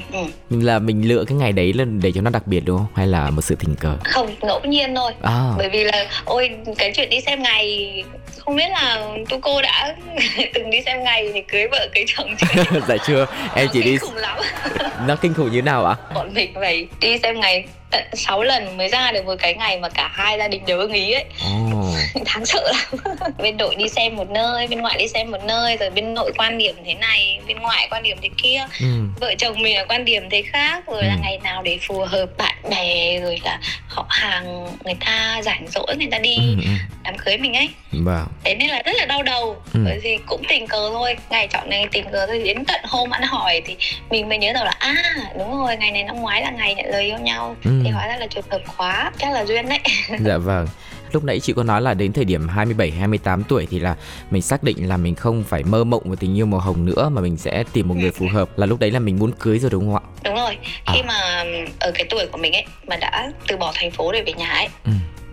[0.49, 0.61] Ừ.
[0.61, 2.87] là mình lựa cái ngày đấy lên để cho nó đặc biệt đúng không?
[2.95, 3.97] Hay là một sự tình cờ?
[4.03, 5.11] Không ngẫu nhiên thôi.
[5.21, 5.51] À.
[5.57, 8.03] bởi vì là ôi cái chuyện đi xem ngày
[8.45, 9.95] không biết là tu cô đã
[10.53, 13.83] từng đi xem ngày thì cưới vợ cưới chồng chưa dạ chưa em nó chỉ
[13.83, 14.39] đi khủng lắm
[15.07, 18.77] nó kinh khủng như nào ạ bọn mình phải đi xem ngày tận 6 lần
[18.77, 21.25] mới ra được một cái ngày mà cả hai gia đình đều ưng ý ấy
[21.55, 21.95] oh.
[22.25, 23.01] đáng sợ lắm
[23.37, 26.31] bên đội đi xem một nơi bên ngoại đi xem một nơi rồi bên nội
[26.37, 28.87] quan điểm thế này bên ngoại quan điểm thế kia ừ.
[29.19, 31.07] vợ chồng mình là quan điểm thế khác rồi ừ.
[31.07, 35.65] là ngày nào để phù hợp bạn bè rồi là họ hàng người ta rảnh
[35.67, 36.55] rỗi người ta đi ừ.
[36.63, 36.69] ừ.
[37.03, 38.25] đám cưới mình ấy wow.
[38.43, 39.79] Thế nên là rất là đau đầu ừ.
[39.85, 43.09] bởi vì cũng tình cờ thôi ngày chọn này tình cờ thôi đến tận hôm
[43.09, 43.75] ăn hỏi thì
[44.09, 44.95] mình mới nhớ được là à
[45.37, 48.07] đúng rồi ngày này năm ngoái là ngày nhận lời yêu nhau ừ thì hóa
[48.07, 49.79] ra là trường hợp khóa chắc là duyên đấy
[50.19, 50.67] dạ vâng
[51.11, 53.95] lúc nãy chị có nói là đến thời điểm 27 28 tuổi thì là
[54.29, 57.09] mình xác định là mình không phải mơ mộng một tình yêu màu hồng nữa
[57.09, 59.59] mà mình sẽ tìm một người phù hợp là lúc đấy là mình muốn cưới
[59.59, 60.07] rồi đúng không ạ?
[60.23, 60.57] Đúng rồi.
[60.63, 61.05] Khi à.
[61.07, 61.43] mà
[61.79, 64.49] ở cái tuổi của mình ấy mà đã từ bỏ thành phố để về nhà
[64.49, 64.67] ấy.
[64.85, 64.91] Ừ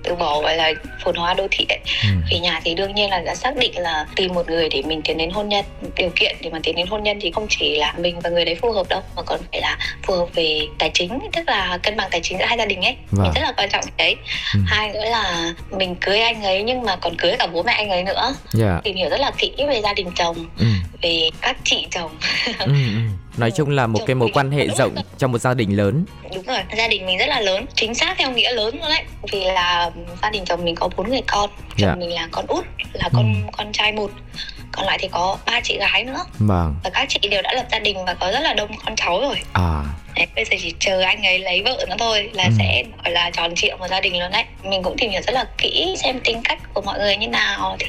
[0.08, 0.72] từ bỏ gọi là
[1.04, 1.78] phồn hóa đô thị ấy.
[2.02, 2.08] Ừ.
[2.30, 5.02] về nhà thì đương nhiên là đã xác định là tìm một người để mình
[5.02, 5.64] tiến đến hôn nhân
[5.96, 8.44] điều kiện để mà tiến đến hôn nhân thì không chỉ là mình và người
[8.44, 11.78] đấy phù hợp đâu mà còn phải là phù hợp về tài chính tức là
[11.82, 13.22] cân bằng tài chính giữa hai gia đình ấy vâng.
[13.22, 14.16] mình rất là quan trọng đấy
[14.54, 14.60] ừ.
[14.66, 17.90] hai nữa là mình cưới anh ấy nhưng mà còn cưới cả bố mẹ anh
[17.90, 18.34] ấy nữa yeah.
[18.52, 18.80] Dạ.
[18.84, 20.66] tìm hiểu rất là kỹ về gia đình chồng ừ.
[21.02, 22.10] về các chị chồng
[22.58, 22.72] ừ, ừ
[23.38, 26.04] nói chung là một cái mối quan hệ rộng trong một gia đình lớn.
[26.34, 29.02] Đúng rồi gia đình mình rất là lớn chính xác theo nghĩa lớn luôn đấy.
[29.32, 29.90] Vì là
[30.22, 31.94] gia đình chồng mình có bốn người con chồng dạ.
[31.94, 33.50] mình là con út là con ừ.
[33.56, 34.10] con trai một.
[34.72, 36.24] Còn lại thì có ba chị gái nữa.
[36.38, 36.74] Vâng.
[36.84, 39.20] và các chị đều đã lập gia đình và có rất là đông con cháu
[39.20, 39.36] rồi.
[39.52, 39.82] À.
[40.16, 42.50] Đấy, bây giờ chỉ chờ anh ấy lấy vợ nữa thôi là ừ.
[42.58, 44.44] sẽ gọi là tròn triệu một gia đình luôn đấy.
[44.64, 47.76] Mình cũng tìm hiểu rất là kỹ xem tính cách của mọi người như nào
[47.78, 47.86] thì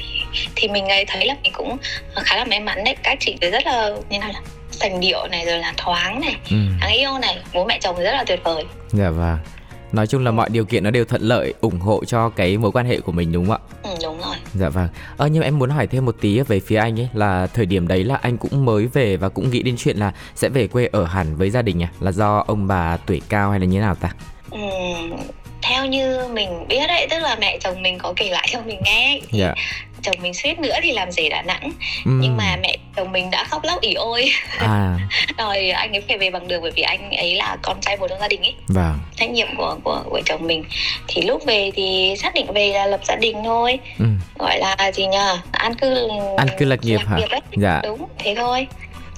[0.56, 1.76] thì mình ấy thấy là mình cũng
[2.16, 2.96] khá là may mắn đấy.
[3.02, 4.40] Các chị rất là như nào là
[4.80, 6.36] sành điệu này rồi là thoáng này.
[6.50, 6.56] Ừ.
[6.80, 8.64] đáng yêu này bố mẹ chồng rất là tuyệt vời.
[8.90, 9.38] Dạ vâng.
[9.92, 12.72] Nói chung là mọi điều kiện nó đều thuận lợi ủng hộ cho cái mối
[12.72, 13.76] quan hệ của mình đúng không ạ?
[13.82, 14.36] Ừ, đúng rồi.
[14.54, 14.88] Dạ vâng.
[15.16, 17.88] Ờ nhưng em muốn hỏi thêm một tí về phía anh ấy là thời điểm
[17.88, 20.88] đấy là anh cũng mới về và cũng nghĩ đến chuyện là sẽ về quê
[20.92, 23.78] ở hẳn với gia đình à là do ông bà tuổi cao hay là như
[23.78, 24.10] thế nào ta?
[24.50, 24.58] Ừ,
[25.62, 28.80] theo như mình biết đấy tức là mẹ chồng mình có kể lại cho mình
[28.84, 29.54] nghe dạ
[30.02, 31.72] chồng mình suýt nữa thì làm rể Đà Nẵng
[32.04, 32.10] ừ.
[32.20, 34.98] nhưng mà mẹ chồng mình đã khóc lóc ỉ ôi à.
[35.38, 38.06] rồi anh ấy phải về bằng đường bởi vì anh ấy là con trai một
[38.08, 38.98] trong gia đình ấy vâng.
[39.16, 40.64] trách nhiệm của của vợ chồng mình
[41.08, 44.04] thì lúc về thì xác định về là lập gia đình thôi ừ.
[44.38, 47.40] gọi là gì nhờ an cư an cư lạc nghiệp hả ấy.
[47.56, 48.66] dạ đúng thế thôi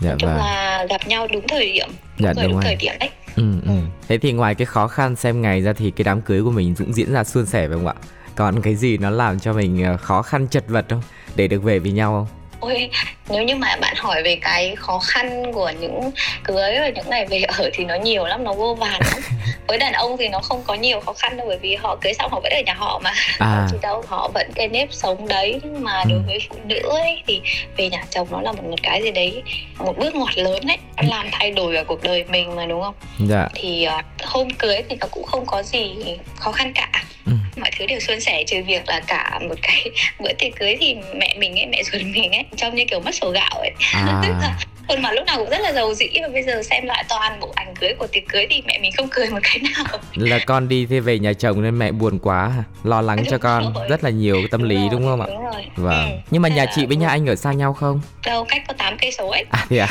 [0.00, 0.38] dạ, Nói chung vâng.
[0.38, 3.52] là gặp nhau đúng thời điểm đúng dạ, rồi, đúng, đúng thời điểm đấy ừ,
[3.66, 3.72] ừ.
[4.08, 6.74] Thế thì ngoài cái khó khăn xem ngày ra thì cái đám cưới của mình
[6.78, 7.94] cũng diễn ra suôn sẻ phải không ạ?
[8.36, 11.02] Còn cái gì nó làm cho mình ờ, khó khăn chật vật không?
[11.36, 12.38] Để được về với nhau không?
[12.60, 12.90] ôi
[13.32, 16.10] nếu như mà bạn hỏi về cái khó khăn của những
[16.44, 19.22] cưới và những ngày về ở thì nó nhiều lắm nó vô vàn lắm
[19.68, 22.14] với đàn ông thì nó không có nhiều khó khăn đâu bởi vì họ cưới
[22.14, 23.66] xong họ vẫn ở nhà họ mà à.
[23.70, 26.10] chỉ đâu họ vẫn cái nếp sống đấy nhưng mà ừ.
[26.10, 27.40] đối với phụ nữ ấy thì
[27.76, 29.42] về nhà chồng nó là một, một cái gì đấy
[29.78, 32.94] một bước ngoặt lớn đấy làm thay đổi ở cuộc đời mình mà đúng không
[33.28, 33.48] dạ.
[33.54, 35.94] thì uh, hôm cưới thì nó cũng không có gì
[36.36, 36.90] khó khăn cả
[37.26, 37.32] ừ.
[37.56, 39.84] mọi thứ đều suôn sẻ trừ việc là cả một cái
[40.20, 43.14] bữa tiệc cưới thì mẹ mình ấy mẹ ruột mình ấy trông như kiểu mất
[43.22, 44.56] sổ gạo ấy à.
[44.88, 47.40] Khuôn mặt lúc nào cũng rất là giàu dĩ và bây giờ xem lại toàn
[47.40, 50.38] bộ ảnh cưới của tiệc cưới thì mẹ mình không cười một cái nào là
[50.46, 52.52] con đi thế về nhà chồng nên mẹ buồn quá
[52.84, 53.88] lo lắng đúng cho con rồi.
[53.88, 55.64] rất là nhiều tâm đúng lý rồi, đúng không ạ đúng rồi.
[55.76, 56.16] vâng ừ.
[56.30, 58.96] nhưng mà nhà chị với nhà anh ở xa nhau không đâu cách có 8
[58.98, 59.88] cây số ấy à thế à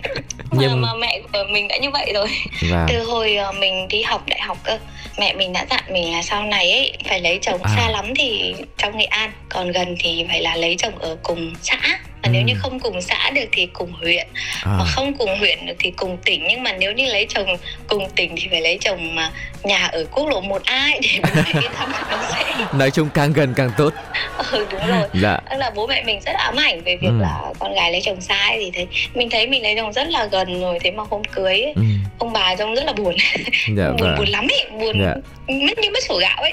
[0.50, 2.28] nhưng mà mẹ của mình đã như vậy rồi
[2.70, 2.86] vâng.
[2.88, 4.78] từ hồi ờ, mình đi học đại học cơ
[5.18, 7.74] mẹ mình đã dặn mình là sau này ấy phải lấy chồng à.
[7.76, 11.54] xa lắm thì trong nghệ an còn gần thì phải là lấy chồng ở cùng
[11.62, 11.78] xã
[12.24, 12.32] và ừ.
[12.32, 14.26] nếu như không cùng xã được thì cùng huyện
[14.62, 14.76] à.
[14.78, 17.56] mà không cùng huyện được thì cùng tỉnh nhưng mà nếu như lấy chồng
[17.86, 19.30] cùng tỉnh thì phải lấy chồng mà
[19.62, 23.54] nhà ở quốc lộ một ai để yên tâm nó sẽ nói chung càng gần
[23.56, 23.92] càng tốt
[24.52, 25.38] ừ đúng rồi dạ.
[25.50, 27.18] tức là bố mẹ mình rất ám ảnh về việc ừ.
[27.20, 30.26] là con gái lấy chồng sai thì thấy mình thấy mình lấy chồng rất là
[30.26, 31.82] gần rồi thế mà hôm cưới ấy, ừ.
[32.18, 33.14] ông bà trông rất là buồn
[33.76, 34.14] dạ, buồn vâng.
[34.18, 35.14] buồn lắm ấy buồn dạ.
[35.46, 36.52] mất như mất sổ gạo ấy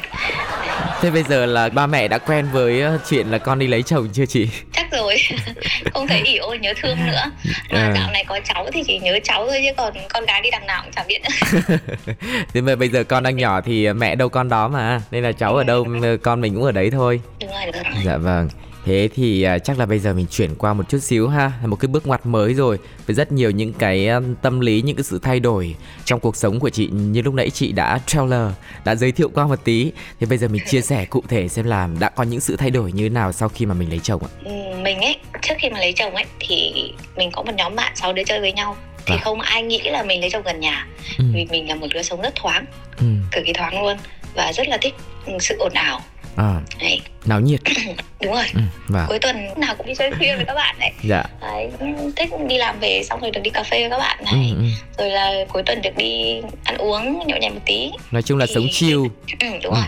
[1.02, 3.84] thế bây giờ là ba mẹ đã quen với ờ, chuyện là con đi lấy
[3.84, 5.18] chồng chưa chị chắc rồi
[5.94, 7.32] không thấy ỉ ôi nhớ thương nữa.
[7.72, 7.94] Mà à.
[7.96, 10.68] dạo này có cháu thì chỉ nhớ cháu thôi chứ còn con gái đi đằng
[10.68, 11.20] nào cũng chẳng biết.
[11.22, 11.78] Nữa
[12.54, 15.32] thế mà bây giờ con đang nhỏ thì mẹ đâu con đó mà nên là
[15.32, 15.86] cháu ở đâu
[16.24, 17.22] con mình cũng ở đấy thôi.
[17.42, 18.04] Đúng rồi, đúng rồi.
[18.06, 18.50] dạ vâng
[18.86, 21.76] Thế thì uh, chắc là bây giờ mình chuyển qua một chút xíu ha Một
[21.76, 25.04] cái bước ngoặt mới rồi Với rất nhiều những cái um, tâm lý, những cái
[25.04, 28.52] sự thay đổi Trong cuộc sống của chị Như lúc nãy chị đã trailer
[28.86, 31.66] Đã giới thiệu qua một tí Thì bây giờ mình chia sẻ cụ thể xem
[31.66, 34.00] là Đã có những sự thay đổi như thế nào sau khi mà mình lấy
[34.00, 36.74] chồng ạ ừ mình ấy trước khi mà lấy chồng ấy thì
[37.16, 39.22] mình có một nhóm bạn sáu đứa chơi với nhau thì à.
[39.24, 41.26] không ai nghĩ là mình lấy chồng gần nhà ừ.
[41.34, 42.66] vì mình là một đứa sống rất thoáng
[42.98, 43.06] ừ.
[43.32, 43.98] cực kỳ thoáng luôn
[44.36, 44.96] và rất là thích
[45.40, 46.02] sự ồn ào
[46.36, 47.02] à, đấy.
[47.26, 47.60] náo nhiệt
[48.22, 49.06] đúng rồi ừ, và...
[49.08, 51.24] cuối tuần nào cũng đi chơi khuya với các bạn này dạ.
[51.42, 51.70] đấy,
[52.16, 54.58] thích đi làm về xong rồi được đi cà phê với các bạn này ừ,
[54.58, 54.64] ừ.
[54.98, 58.46] rồi là cuối tuần được đi ăn uống nhậu nhẹt một tí nói chung là
[58.46, 58.54] thì...
[58.56, 59.00] sống chill
[59.40, 59.80] ừ, đúng ừ.
[59.80, 59.86] rồi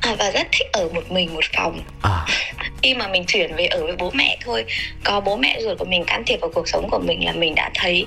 [0.00, 2.26] à, và rất thích ở một mình một phòng à.
[2.82, 4.64] khi mà mình chuyển về ở với bố mẹ thôi
[5.04, 7.54] có bố mẹ ruột của mình can thiệp vào cuộc sống của mình là mình
[7.54, 8.06] đã thấy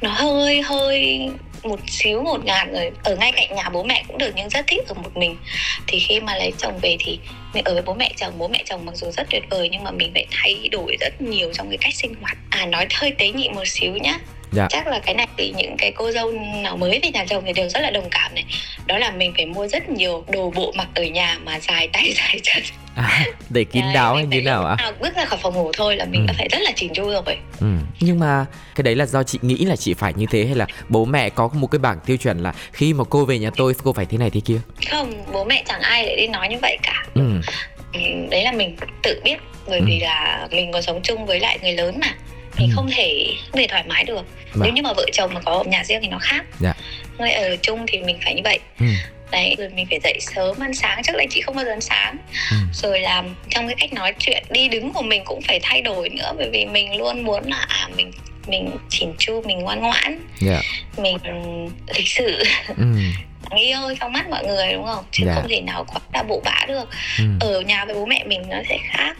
[0.00, 1.28] nó hơi hơi
[1.68, 4.66] một xíu một ngàn rồi ở ngay cạnh nhà bố mẹ cũng được nhưng rất
[4.66, 5.36] thích ở một mình.
[5.86, 7.18] Thì khi mà lấy chồng về thì
[7.54, 9.84] mình ở với bố mẹ chồng bố mẹ chồng mặc dù rất tuyệt vời nhưng
[9.84, 12.36] mà mình phải thay đổi rất nhiều trong cái cách sinh hoạt.
[12.50, 14.18] À nói hơi tế nhị một xíu nhá.
[14.52, 14.66] Dạ.
[14.70, 17.52] chắc là cái này thì những cái cô dâu nào mới về nhà chồng thì
[17.52, 18.44] đều rất là đồng cảm này.
[18.86, 22.12] Đó là mình phải mua rất nhiều đồ bộ mặc ở nhà mà dài tay
[22.16, 22.62] dài chân
[22.96, 24.76] à, để kín đáo hay như nào ạ?
[24.78, 24.92] À?
[25.00, 26.26] Bước ra khỏi phòng ngủ thôi là mình ừ.
[26.26, 27.36] đã phải rất là chỉnh chu rồi.
[27.60, 27.66] Ừ.
[28.00, 30.66] Nhưng mà cái đấy là do chị nghĩ là chị phải như thế hay là
[30.88, 33.74] bố mẹ có một cái bảng tiêu chuẩn là khi mà cô về nhà tôi
[33.84, 34.60] cô phải thế này thế kia?
[34.90, 37.04] Không, bố mẹ chẳng ai để đi nói như vậy cả.
[37.14, 37.40] Ừ.
[37.92, 39.84] ừ đấy là mình tự biết bởi ừ.
[39.88, 42.14] vì là mình còn sống chung với lại người lớn mà
[42.58, 42.72] mình ừ.
[42.74, 44.64] không thể không thể thoải mái được mà.
[44.64, 46.74] nếu như mà vợ chồng mà có nhà riêng thì nó khác dạ.
[47.18, 48.86] người ở chung thì mình phải như vậy ừ
[49.30, 51.80] đấy rồi mình phải dậy sớm ăn sáng trước đây chị không bao giờ ăn
[51.80, 52.16] sáng
[52.50, 52.56] ừ.
[52.72, 56.08] rồi làm trong cái cách nói chuyện đi đứng của mình cũng phải thay đổi
[56.08, 58.10] nữa bởi vì mình luôn muốn là à mình
[58.46, 60.20] mình chỉn chu mình ngoan ngoãn yeah.
[60.40, 60.60] Dạ.
[61.02, 61.18] mình
[61.96, 62.42] lịch sự
[62.76, 62.84] ừ.
[63.50, 65.24] đáng yêu trong mắt mọi người đúng không chứ.
[65.26, 65.34] Dạ.
[65.34, 67.24] không thể nào quá là bộ bã được ừ.
[67.40, 69.16] ở nhà với bố mẹ mình nó sẽ khác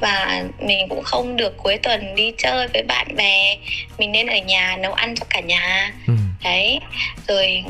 [0.00, 3.56] và mình cũng không được cuối tuần đi chơi với bạn bè
[3.98, 6.14] mình nên ở nhà nấu ăn cho cả nhà ừ.
[6.44, 6.80] đấy
[7.28, 7.64] rồi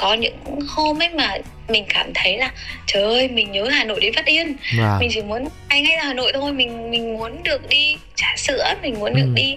[0.00, 0.36] có những
[0.68, 1.36] hôm ấy mà
[1.68, 2.50] mình cảm thấy là
[2.86, 5.00] trời ơi mình nhớ Hà Nội đến phát điên wow.
[5.00, 8.34] mình chỉ muốn anh ngay ra Hà Nội thôi mình mình muốn được đi trà
[8.36, 9.20] sữa mình muốn ừ.
[9.20, 9.56] được đi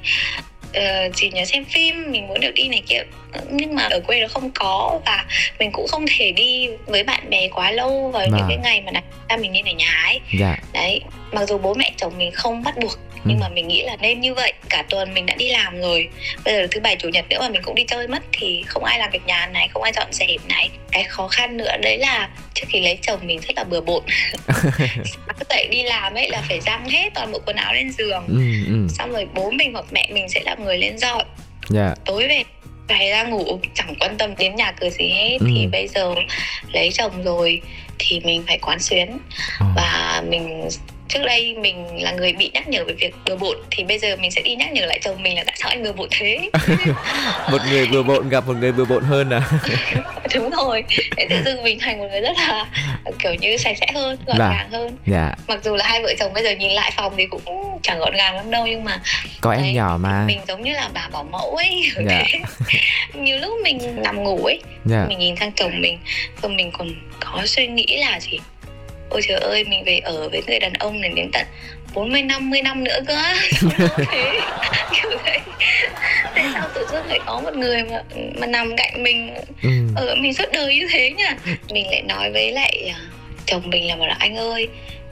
[0.78, 3.04] uh, chỉ nhớ xem phim mình muốn được đi này kia
[3.50, 5.26] nhưng mà ở quê nó không có và
[5.60, 9.02] mình cũng không thể đi với bạn bè quá lâu vào những cái ngày mà
[9.30, 10.58] ra mình đi ở nhà ấy dạ.
[10.74, 11.02] đấy
[11.32, 13.42] mặc dù bố mẹ chồng mình không bắt buộc nhưng ừ.
[13.42, 16.10] mà mình nghĩ là nên như vậy cả tuần mình đã đi làm rồi
[16.46, 18.84] bây giờ thứ bảy chủ nhật nữa mà mình cũng đi chơi mất thì không
[18.84, 21.98] ai làm việc nhà này không ai dọn dẹp này cái khó khăn nữa đấy
[21.98, 24.04] là trước khi lấy chồng mình rất là bừa bộn
[24.48, 28.24] sáng dậy đi làm ấy là phải răng hết toàn bộ quần áo lên giường
[28.28, 28.88] ừ, ừ.
[28.90, 31.28] xong rồi bố mình hoặc mẹ mình sẽ là người lên dọn yeah.
[31.70, 31.96] Dạ.
[32.06, 32.44] tối về
[32.88, 35.46] phải ra ngủ chẳng quan tâm đến nhà cửa gì hết ừ.
[35.56, 36.16] thì bây giờ
[36.74, 37.62] lấy chồng rồi
[38.04, 39.18] thì mình phải quán xuyến
[39.60, 39.66] ừ.
[39.76, 40.70] và mình
[41.14, 44.16] trước đây mình là người bị nhắc nhở về việc bừa bộn thì bây giờ
[44.16, 46.50] mình sẽ đi nhắc nhở lại chồng mình là tại sao anh bừa bộn thế
[47.52, 49.42] một người bừa bộn gặp một người bừa bộn hơn à
[50.36, 50.84] đúng rồi
[51.18, 52.66] để tự dưng mình thành một người rất là
[53.20, 55.32] kiểu như sạch sẽ hơn gọn là, gàng hơn dạ.
[55.48, 58.14] mặc dù là hai vợ chồng bây giờ nhìn lại phòng thì cũng chẳng gọn
[58.14, 59.00] gàng lắm đâu nhưng mà
[59.42, 62.24] có em nhỏ mà mình giống như là bà bảo mẫu ấy dạ.
[63.14, 65.06] nhiều lúc mình nằm ngủ ấy dạ.
[65.10, 66.00] mình nhìn sang chồng mình
[66.42, 66.88] rồi mình còn
[67.20, 68.40] có suy nghĩ là gì?
[69.10, 71.46] Ôi trời ơi mình về ở với người đàn ông này đến tận
[71.94, 73.16] 40 50 năm nữa cơ.
[74.12, 74.40] Thế?
[74.92, 75.40] Kiểu thế
[76.36, 78.02] tại sao tự dưng lại có một người mà
[78.40, 79.34] mà nằm cạnh mình?
[79.64, 79.70] Ừ.
[79.96, 81.36] ở mình suốt đời như thế nhá
[81.70, 83.00] mình lại nói với lại à,
[83.46, 84.68] chồng mình là bảo là anh ơi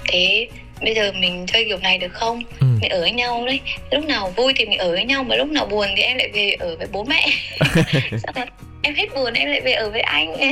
[0.06, 0.48] thế
[0.82, 2.44] bây giờ mình chơi kiểu này được không?
[2.60, 2.68] Ừ.
[2.82, 3.60] mình ở với nhau đấy
[3.92, 6.30] lúc nào vui thì mình ở với nhau mà lúc nào buồn thì em lại
[6.34, 7.28] về ở với bố mẹ
[8.82, 10.36] em hết buồn em lại về ở với anh.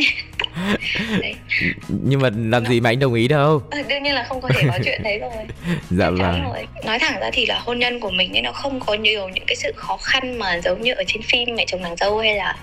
[1.22, 1.36] Đấy.
[1.90, 3.62] nhưng mà làm gì mà anh đồng ý đâu.
[3.72, 5.32] À, đương nhiên là không có thể nói chuyện đấy rồi.
[5.90, 6.44] Dạ vâng.
[6.44, 6.68] rồi.
[6.86, 9.44] nói thẳng ra thì là hôn nhân của mình nên nó không có nhiều những
[9.48, 12.36] cái sự khó khăn mà giống như ở trên phim mẹ chồng nàng dâu hay
[12.36, 12.56] là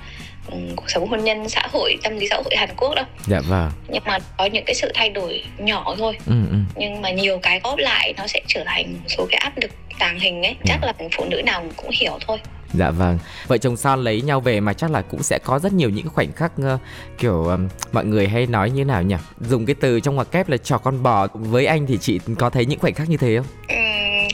[0.51, 3.05] um, cuộc sống hôn nhân xã hội tâm lý xã hội Hàn Quốc đâu.
[3.27, 3.71] Dạ vâng.
[3.89, 6.17] Nhưng mà có những cái sự thay đổi nhỏ thôi.
[6.27, 6.57] Ừ, ừ.
[6.77, 9.71] nhưng mà nhiều cái góp lại nó sẽ trở thành một số cái áp lực
[9.99, 10.57] tàng hình ấy.
[10.65, 10.87] Chắc dạ.
[10.87, 12.39] là phụ nữ nào cũng hiểu thôi
[12.79, 13.19] Dạ vâng.
[13.47, 16.09] Vợ chồng son lấy nhau về mà chắc là cũng sẽ có rất nhiều những
[16.09, 16.81] khoảnh khắc uh,
[17.19, 19.17] kiểu um, mọi người hay nói như nào nhỉ?
[19.41, 21.27] Dùng cái từ trong ngoặc kép là trò con bò.
[21.35, 23.47] Với anh thì chị có thấy những khoảnh khắc như thế không?
[23.69, 23.75] Ừ,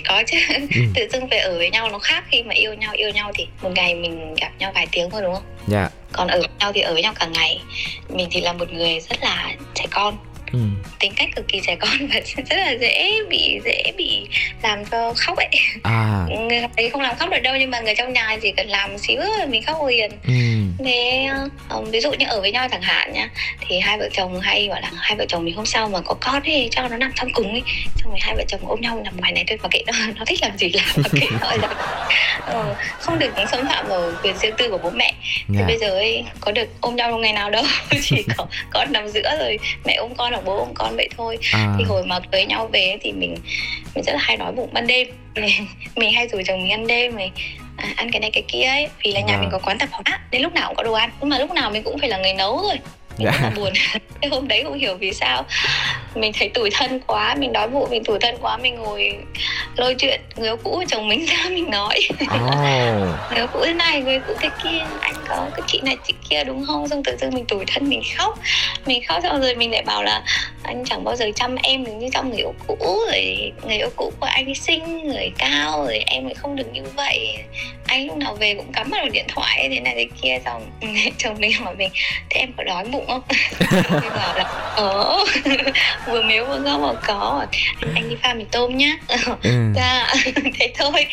[0.09, 0.37] có chứ.
[0.75, 0.81] Ừ.
[0.95, 3.47] Tự dưng về ở với nhau nó khác khi mà yêu nhau yêu nhau thì
[3.63, 5.45] một ngày mình gặp nhau vài tiếng thôi đúng không?
[5.67, 5.91] Dạ.
[6.13, 7.61] Còn ở với nhau thì ở với nhau cả ngày.
[8.09, 10.17] Mình thì là một người rất là trẻ con.
[11.01, 14.27] Tính cách cực kỳ trẻ con và rất là dễ bị dễ bị
[14.63, 15.49] làm cho khóc ấy
[15.83, 16.27] à.
[16.29, 18.99] người ấy không làm khóc được đâu nhưng mà người trong nhà chỉ cần làm
[18.99, 20.33] xíu rồi mình khóc liền ừ.
[20.85, 21.29] thế
[21.71, 23.29] um, ví dụ như ở với nhau chẳng hạn nhá
[23.61, 26.15] thì hai vợ chồng hay bảo là hai vợ chồng mình không sao mà có
[26.21, 27.63] con thì cho nó nằm trong cùng ấy
[27.97, 30.25] xong rồi hai vợ chồng ôm nhau nằm ngoài này thôi mà kệ nó nó
[30.25, 31.69] thích làm gì làm mà kệ nó là
[32.47, 35.47] ừ, không được xâm phạm vào quyền riêng tư của bố mẹ yeah.
[35.49, 35.67] thì dạ.
[35.67, 37.65] bây giờ ấy có được ôm nhau ngày nào đâu
[38.03, 41.09] chỉ có con nằm giữa rồi mẹ ôm con hoặc bố ôm con con vậy
[41.17, 41.39] thôi.
[41.53, 41.75] À.
[41.79, 43.35] thì hồi mà cưới nhau về thì mình
[43.95, 45.09] mình rất là hay đói bụng ban đêm.
[45.97, 47.33] Mình hay rủ chồng mình ăn đêm mình
[47.77, 48.89] à, ăn cái này cái kia ấy.
[49.05, 49.41] Vì là nhà à.
[49.41, 51.11] mình có quán tạp hóa nên lúc nào cũng có đồ ăn.
[51.21, 52.79] Nhưng mà lúc nào mình cũng phải là người nấu rồi
[53.21, 53.33] mình dạ.
[53.33, 53.73] rất là buồn.
[54.21, 55.45] Cái hôm đấy không hiểu vì sao.
[56.15, 59.17] Mình thấy tủi thân quá mình đói bụng mình tủi thân quá mình ngồi
[59.77, 62.01] lôi chuyện người yêu cũ của chồng mình ra mình nói.
[62.11, 62.55] Oh.
[63.31, 65.97] người yêu cũ thế này người yêu cũ thế kia anh có cái chị này
[66.07, 66.89] chị kia đúng không?
[66.89, 68.39] Xong tự dưng mình tủi thân mình khóc.
[68.87, 70.23] Mình khóc xong rồi mình lại bảo là
[70.63, 73.89] anh chẳng bao giờ chăm em được như trong người yêu cũ rồi người yêu
[73.97, 77.39] cũ của anh xinh người cao rồi em lại không được như vậy.
[77.87, 80.71] Anh lúc nào về cũng cắm vào điện thoại thế này thế kia xong
[81.19, 81.91] chồng mình hỏi mình
[82.31, 83.23] thế em có đói bụng không?
[83.91, 84.45] Mình bảo là
[84.77, 85.19] ờ
[86.07, 87.47] vừa miếu vừa ngon mà có
[87.95, 88.97] anh đi pha mì tôm nhá.
[89.43, 89.73] Ừ.
[89.77, 90.15] dạ
[90.59, 91.07] thế thôi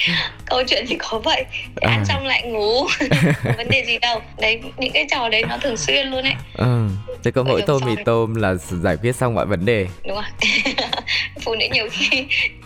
[0.45, 1.45] câu chuyện thì có vậy.
[1.51, 1.91] Thế à.
[1.91, 2.87] ăn xong lại ngủ.
[3.57, 4.21] Vấn đề gì đâu.
[4.37, 6.33] Đấy những cái trò đấy nó thường xuyên luôn ấy.
[6.53, 6.87] Ừ.
[7.23, 10.51] thế có mỗi tô mì tôm là giải quyết xong mọi vấn đề đúng rồi
[11.41, 12.25] phụ nữ nhiều khi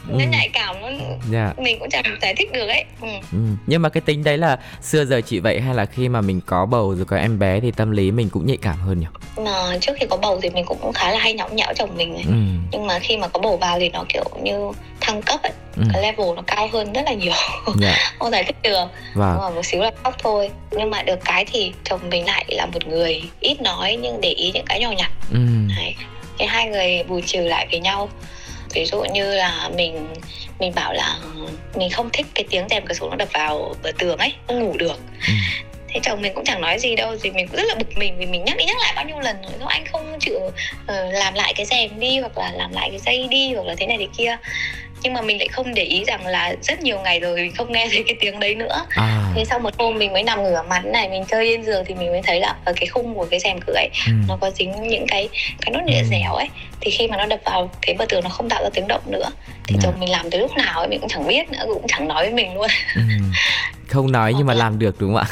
[0.09, 0.15] ừ.
[0.17, 1.19] nó nhạy cảm nó yeah.
[1.31, 1.53] Dạ.
[1.57, 3.07] mình cũng chẳng giải thích được ấy ừ.
[3.31, 3.37] Ừ.
[3.67, 6.41] nhưng mà cái tính đấy là xưa giờ chị vậy hay là khi mà mình
[6.45, 9.05] có bầu rồi có em bé thì tâm lý mình cũng nhạy cảm hơn nhỉ
[9.37, 12.13] mà trước khi có bầu thì mình cũng khá là hay nhõng nhẽo chồng mình
[12.13, 12.23] ấy.
[12.27, 12.33] Ừ.
[12.71, 15.83] nhưng mà khi mà có bầu vào thì nó kiểu như thăng cấp ấy ừ.
[15.93, 17.33] cái level nó cao hơn rất là nhiều
[17.65, 17.75] yeah.
[17.81, 17.95] Dạ.
[18.19, 19.37] không giải thích được vâng.
[19.37, 22.65] mà một xíu là khóc thôi nhưng mà được cái thì chồng mình lại là
[22.65, 25.39] một người ít nói nhưng để ý những cái nhỏ nhặt ừ.
[25.77, 25.95] Đấy.
[26.37, 28.09] Cái hai người bù trừ lại với nhau.
[28.73, 30.07] Ví dụ như là mình
[30.59, 31.17] mình bảo là
[31.75, 34.59] mình không thích cái tiếng rèm cửa sổ nó đập vào bờ tường ấy không
[34.59, 34.99] ngủ được.
[35.27, 35.33] Ừ.
[35.93, 38.15] Thế chồng mình cũng chẳng nói gì đâu thì mình cũng rất là bực mình
[38.17, 41.33] vì mình nhắc đi nhắc lại bao nhiêu lần rồi anh không chịu uh, làm
[41.33, 43.97] lại cái rèm đi hoặc là làm lại cái dây đi hoặc là thế này
[43.99, 44.37] thế kia
[45.03, 47.71] nhưng mà mình lại không để ý rằng là rất nhiều ngày rồi mình không
[47.71, 49.31] nghe thấy cái tiếng đấy nữa à.
[49.35, 51.95] thế sau một hôm mình mới nằm ngửa mặt này mình chơi trên giường thì
[51.95, 54.13] mình mới thấy là ở cái khung của cái rèm cửa ấy ừ.
[54.27, 55.29] nó có dính những cái
[55.61, 56.07] cái nốt nhựa ừ.
[56.09, 56.47] dẻo ấy
[56.81, 59.01] thì khi mà nó đập vào cái bờ tường nó không tạo ra tiếng động
[59.05, 59.29] nữa
[59.67, 59.75] thì.
[59.75, 59.79] Dạ.
[59.83, 62.23] chồng mình làm tới lúc nào ấy mình cũng chẳng biết nữa cũng chẳng nói
[62.23, 63.01] với mình luôn ừ.
[63.87, 65.27] không nói nhưng mà làm được đúng không ạ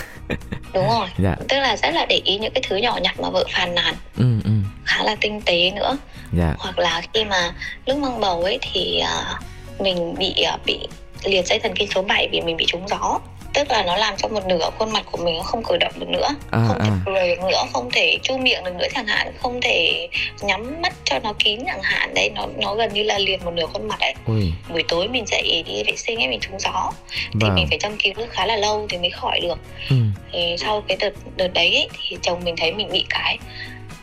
[0.74, 1.36] đúng rồi dạ.
[1.48, 3.96] tức là rất là để ý những cái thứ nhỏ nhặt mà vợ phàn nàn
[4.18, 4.52] ừ, ừ.
[4.86, 5.98] khá là tinh tế nữa
[6.32, 6.54] dạ.
[6.58, 7.52] hoặc là khi mà
[7.86, 9.42] lúc mang bầu ấy thì uh,
[9.80, 10.80] mình bị ờ, bị
[11.24, 13.20] liệt dây thần kinh số 7 vì mình bị trúng gió
[13.54, 15.92] tức là nó làm cho một nửa khuôn mặt của mình nó không cử động
[16.00, 17.00] được nữa à, không thể à.
[17.06, 20.08] cười được nữa không thể chu miệng được nữa chẳng hạn không thể
[20.42, 23.52] nhắm mắt cho nó kín chẳng hạn đấy nó nó gần như là liệt một
[23.52, 24.54] nửa khuôn mặt ấy Ui.
[24.70, 27.56] buổi tối mình dậy đi vệ sinh ấy mình trúng gió thì vâng.
[27.56, 29.96] mình phải chăm cứu khá là lâu thì mới khỏi được ừ.
[30.32, 33.38] thì sau cái đợt đợt đấy ấy, thì chồng mình thấy mình bị cái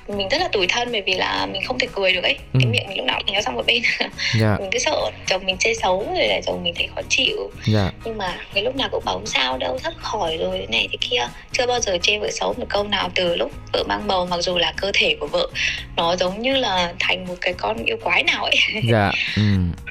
[0.09, 2.59] mình rất là tủi thân bởi vì là mình không thể cười được ấy ừ.
[2.63, 4.13] cái miệng mình lúc nào cũng nhéo sang một bên yeah.
[4.41, 4.57] Dạ.
[4.61, 7.67] mình cứ sợ chồng mình chê xấu rồi là chồng mình thấy khó chịu yeah.
[7.67, 7.91] Dạ.
[8.05, 10.89] nhưng mà cái lúc nào cũng bảo không sao đâu sắp khỏi rồi thế này
[10.93, 14.07] thế kia chưa bao giờ chê vợ xấu một câu nào từ lúc vợ mang
[14.07, 15.49] bầu mặc dù là cơ thể của vợ
[15.97, 18.85] nó giống như là thành một cái con yêu quái nào ấy yeah.
[18.97, 19.43] Dạ, ừ.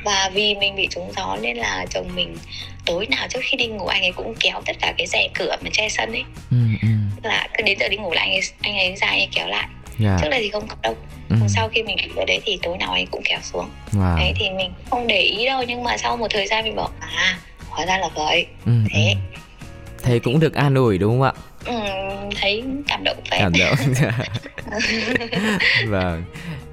[0.04, 2.38] và vì mình bị trúng gió nên là chồng mình
[2.86, 5.56] tối nào trước khi đi ngủ anh ấy cũng kéo tất cả cái rèm cửa
[5.62, 6.88] mà che sân ấy ừ, ừ.
[7.24, 9.48] là cứ đến giờ đi ngủ là anh ấy anh ấy ra anh ấy kéo
[9.48, 9.68] lại
[10.00, 10.18] yeah.
[10.18, 10.18] Dạ.
[10.22, 10.96] trước đây thì không có đâu
[11.30, 11.36] ừ.
[11.48, 14.18] sau khi mình ở đấy thì tối nào anh cũng kéo xuống wow.
[14.18, 16.90] đấy thì mình không để ý đâu nhưng mà sau một thời gian mình bảo
[17.00, 17.38] à
[17.70, 19.40] hóa ra là vậy ừ, thế ừ.
[20.04, 21.34] thế cũng được an ủi đúng không ạ
[22.42, 23.76] thấy cảm động phết cảm động
[25.88, 26.24] vâng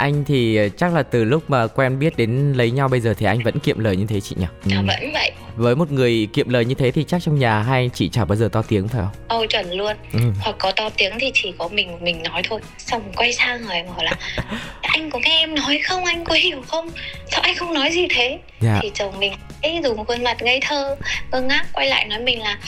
[0.02, 3.14] anh thì ờ, chắc là từ lúc mà quen biết đến lấy nhau bây giờ
[3.18, 4.46] thì anh vẫn kiệm lời như thế chị nhỉ?
[4.64, 4.70] Ừ.
[4.76, 5.32] À, vẫn vậy.
[5.56, 8.36] Với một người kiệm lời như thế thì chắc trong nhà hai chị chả bao
[8.36, 9.12] giờ to tiếng phải không?
[9.28, 9.96] Ôi chuẩn luôn.
[10.12, 10.20] Ừ.
[10.40, 12.60] Hoặc có to tiếng thì chỉ có mình mình nói thôi.
[12.78, 14.12] Xong quay sang rồi mà hỏi là
[14.82, 16.04] anh có nghe em nói không?
[16.04, 16.90] Anh có hiểu không?
[17.30, 18.38] Sao anh không nói gì thế?
[18.60, 18.78] Dạ.
[18.82, 20.96] Thì chồng mình ấy dùng khuôn mặt ngây thơ
[21.32, 22.58] ngơ ngác quay lại nói mình là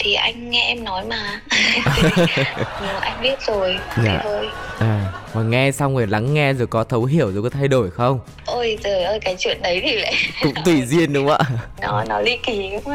[0.00, 1.40] thì anh nghe em nói mà
[3.00, 4.20] anh biết rồi dạ.
[4.22, 7.68] thôi à, mà nghe xong rồi lắng nghe rồi có thấu hiểu rồi có thay
[7.68, 11.36] đổi không ôi trời ơi cái chuyện đấy thì lại cũng tùy duyên đúng không
[11.38, 11.46] ạ
[11.82, 12.94] nó nó ly kỳ cũng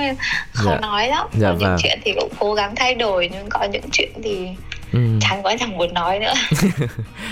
[0.53, 0.79] không dạ.
[0.81, 1.59] nói lắm dạ, có vâng.
[1.59, 4.47] những chuyện thì cũng cố gắng thay đổi nhưng có những chuyện thì
[4.93, 4.99] ừ.
[5.21, 6.33] chẳng có chẳng muốn nói nữa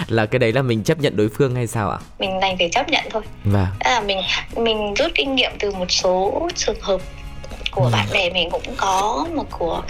[0.07, 2.69] là cái đấy là mình chấp nhận đối phương hay sao ạ mình đành phải
[2.69, 3.67] chấp nhận thôi vâng.
[3.85, 4.19] là mình
[4.55, 7.01] mình rút kinh nghiệm từ một số trường hợp
[7.79, 7.89] của ừ.
[7.93, 9.83] bạn bè mình cũng có mà của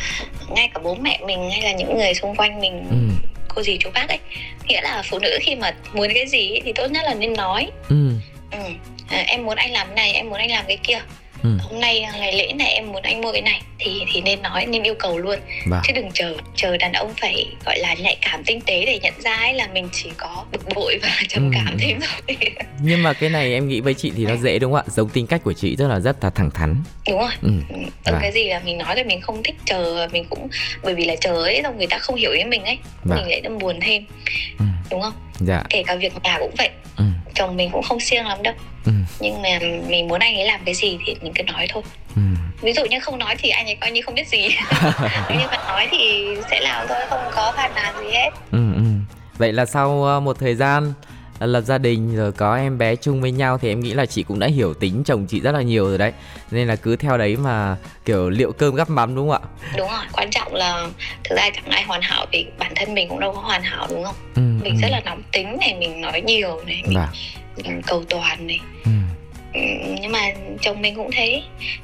[0.50, 3.28] ngay cả bố mẹ mình hay là những người xung quanh mình ừ.
[3.56, 4.20] cô dì chú bác ấy
[4.68, 7.72] nghĩa là phụ nữ khi mà muốn cái gì thì tốt nhất là nên nói
[7.90, 8.10] ừ.
[8.52, 8.60] Ừ.
[9.10, 11.00] À, em muốn anh làm cái này em muốn anh làm cái kia
[11.44, 11.50] ừ.
[11.62, 14.66] hôm nay ngày lễ này em muốn anh mua cái này thì thì nên nói
[14.66, 15.82] nên yêu cầu luôn bah.
[15.88, 19.14] chứ đừng chờ chờ đàn ông phải gọi là nhạy cảm tinh tế để nhận
[19.24, 21.60] ra ấy là mình chỉ có bực bội và trầm ừ.
[21.66, 22.38] cảm thêm thôi
[22.82, 25.10] nhưng mà cái này em nghĩ với chị thì nó dễ đúng không ạ giống
[25.10, 26.76] tính cách của chị rất là rất là thẳng thắn
[27.10, 27.52] đúng rồi ừ.
[28.06, 28.14] ừ.
[28.22, 30.48] cái gì là mình nói thì mình không thích chờ mình cũng
[30.84, 33.18] bởi vì là chờ ấy xong người ta không hiểu ý mình ấy bah.
[33.18, 34.06] mình lại đâm buồn thêm
[34.60, 34.66] ừ.
[34.92, 35.64] đúng không dạ.
[35.70, 36.70] kể cả việc nhà cũng vậy.
[36.98, 37.04] Ừ.
[37.36, 38.54] Chồng mình cũng không siêng lắm đâu.
[38.86, 38.92] Ừ.
[39.20, 41.84] nhưng mà mình muốn anh ấy làm cái gì thì mình cứ nói thôi.
[42.16, 42.22] Ừ.
[42.62, 44.48] ví dụ như không nói thì anh ấy coi như không biết gì.
[45.30, 48.30] Nhưng mà nói thì sẽ làm thôi không có phản nàn gì hết.
[48.52, 48.82] Ừ, ừ.
[49.38, 50.94] vậy là sau ờ, một thời gian
[51.40, 54.24] lập gia đình rồi có em bé chung với nhau thì em nghĩ là chị
[54.24, 56.12] cũng đã hiểu tính chồng chị rất là nhiều rồi đấy.
[56.52, 57.76] Nên là cứ theo đấy mà
[58.06, 59.50] kiểu liệu cơm gắp mắm đúng không ạ?
[59.78, 60.00] Đúng rồi.
[60.14, 60.88] Quan trọng là
[61.24, 63.88] thực ra chẳng ai hoàn hảo vì bản thân mình cũng đâu có hoàn hảo
[63.90, 64.16] đúng không?
[64.36, 64.80] Ừ, mình ừ.
[64.82, 66.98] rất là nóng tính này mình nói nhiều này mình,
[67.66, 67.82] vâng.
[67.88, 68.92] cầu toàn này ừ.
[69.54, 69.62] ừ.
[70.02, 70.22] nhưng mà
[70.62, 71.42] chồng mình cũng thế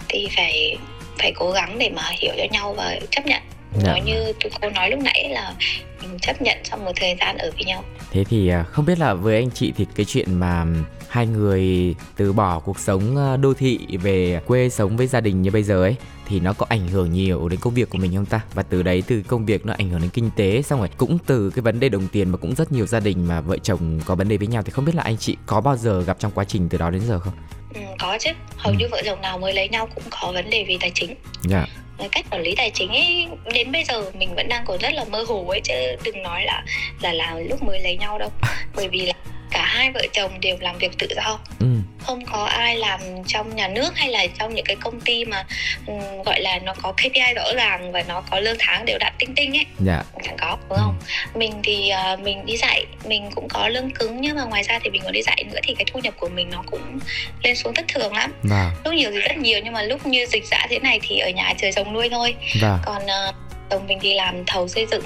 [0.09, 0.77] thì phải
[1.19, 3.41] phải cố gắng để mà hiểu cho nhau và chấp nhận
[3.73, 3.89] dạ.
[3.89, 5.53] nói như cô nói lúc nãy là
[6.01, 8.99] mình chấp nhận trong một thời gian ở với nhau thế thì à, không biết
[8.99, 10.65] là với anh chị thì cái chuyện mà
[11.15, 15.41] hai người từ bỏ cuộc sống à, đô thị về quê sống với gia đình
[15.41, 15.95] như bây giờ ấy
[16.27, 18.41] thì nó có ảnh hưởng nhiều đến công việc của mình không ta?
[18.53, 21.17] Và từ đấy từ công việc nó ảnh hưởng đến kinh tế xong rồi cũng
[21.25, 23.99] từ cái vấn đề đồng tiền mà cũng rất nhiều gia đình mà vợ chồng
[24.05, 26.19] có vấn đề với nhau thì không biết là anh chị có bao giờ gặp
[26.19, 27.33] trong quá trình từ đó đến giờ không?
[27.73, 28.29] Ừ, có chứ.
[28.57, 28.77] Hầu ừ.
[28.79, 31.15] như vợ chồng nào mới lấy nhau cũng có vấn đề về tài chính.
[31.43, 31.65] Dạ.
[32.11, 35.05] Cách quản lý tài chính ấy đến bây giờ mình vẫn đang còn rất là
[35.05, 35.73] mơ hồ ấy chứ
[36.03, 36.63] đừng nói là
[37.01, 38.29] là là lúc mới lấy nhau đâu.
[38.75, 39.13] Bởi vì là
[39.55, 41.67] cả hai vợ chồng đều làm việc tự do ừ.
[41.99, 45.45] không có ai làm trong nhà nước hay là trong những cái công ty mà
[45.87, 49.13] um, gọi là nó có KPI rõ ràng và nó có lương tháng đều đặn
[49.19, 50.03] tinh tinh ấy dạ.
[50.23, 50.95] chẳng có đúng không
[51.33, 51.39] ừ.
[51.39, 54.79] mình thì uh, mình đi dạy mình cũng có lương cứng nhưng mà ngoài ra
[54.83, 56.99] thì mình còn đi dạy nữa thì cái thu nhập của mình nó cũng
[57.43, 58.71] lên xuống thất thường lắm dạ.
[58.85, 61.29] lúc nhiều thì rất nhiều nhưng mà lúc như dịch dã thế này thì ở
[61.29, 62.79] nhà trời rồng nuôi thôi dạ.
[62.85, 63.35] còn uh,
[63.75, 65.03] chồng mình đi làm thầu xây dựng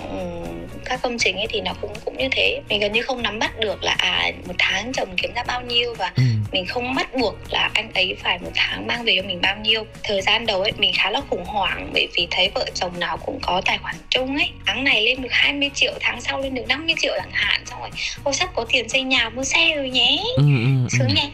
[0.85, 2.61] các công trình ấy thì nó cũng cũng như thế.
[2.69, 5.61] Mình gần như không nắm bắt được là à một tháng chồng kiếm ra bao
[5.61, 6.23] nhiêu và ừ.
[6.51, 9.55] mình không bắt buộc là anh ấy phải một tháng mang về cho mình bao
[9.57, 9.83] nhiêu.
[10.03, 13.17] Thời gian đầu ấy mình khá là khủng hoảng bởi vì thấy vợ chồng nào
[13.17, 14.49] cũng có tài khoản chung ấy.
[14.65, 17.61] Tháng này lên được 20 triệu tháng sau lên được 50 triệu chẳng hạn.
[17.65, 17.89] Xong rồi
[18.23, 20.23] ô sắp có tiền xây nhà mua xe rồi nhé.
[20.37, 20.87] Ừ, ừ, ừ.
[20.89, 21.29] sướng nhé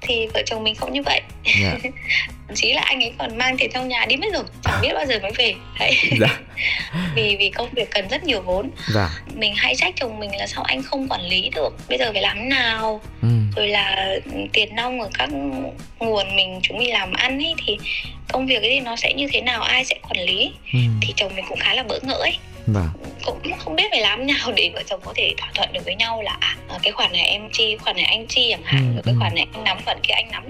[0.00, 1.78] thì vợ chồng mình không như vậy yeah.
[1.82, 1.90] Dạ.
[2.46, 4.90] thậm chí là anh ấy còn mang tiền trong nhà đi mất rồi chẳng biết
[4.94, 6.40] bao giờ mới về đấy dạ.
[7.14, 9.10] vì vì công việc cần rất nhiều vốn dạ.
[9.34, 12.22] mình hay trách chồng mình là sao anh không quản lý được bây giờ phải
[12.22, 13.28] làm nào ừ.
[13.56, 14.16] rồi là
[14.52, 15.28] tiền nong ở các
[15.98, 17.78] nguồn mình chúng mình làm ăn ấy thì
[18.28, 20.78] công việc ấy thì nó sẽ như thế nào ai sẽ quản lý ừ.
[21.02, 22.88] thì chồng mình cũng khá là bỡ ngỡ ấy vâng.
[23.24, 25.94] cũng không biết phải làm nào để vợ chồng có thể thỏa thuận được với
[25.94, 28.94] nhau là à, cái khoản này em chi khoản này anh chi chẳng hạn ừ,
[28.94, 29.18] rồi cái ừ.
[29.20, 30.44] khoản này anh nắm khoản kia anh nắm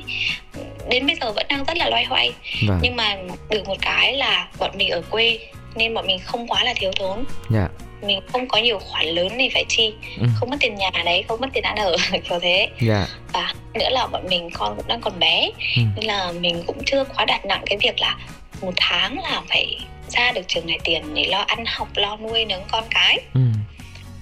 [0.89, 2.33] đến bây giờ vẫn đang rất là loay hoay
[2.69, 2.79] vâng.
[2.83, 3.17] nhưng mà
[3.51, 5.39] được một cái là bọn mình ở quê
[5.75, 7.69] nên bọn mình không quá là thiếu thốn yeah dạ.
[8.07, 10.27] mình không có nhiều khoản lớn nên phải chi ừ.
[10.37, 11.97] không mất tiền nhà đấy không mất tiền ăn ở
[12.29, 12.71] kiểu thế yeah.
[12.81, 13.07] Dạ.
[13.33, 15.83] và nữa là bọn mình con cũng đang còn bé ừ.
[15.97, 18.17] nên là mình cũng chưa quá đặt nặng cái việc là
[18.63, 19.79] một tháng là phải
[20.11, 23.41] ra được trường này tiền để lo ăn học lo nuôi nấng con cái ừ.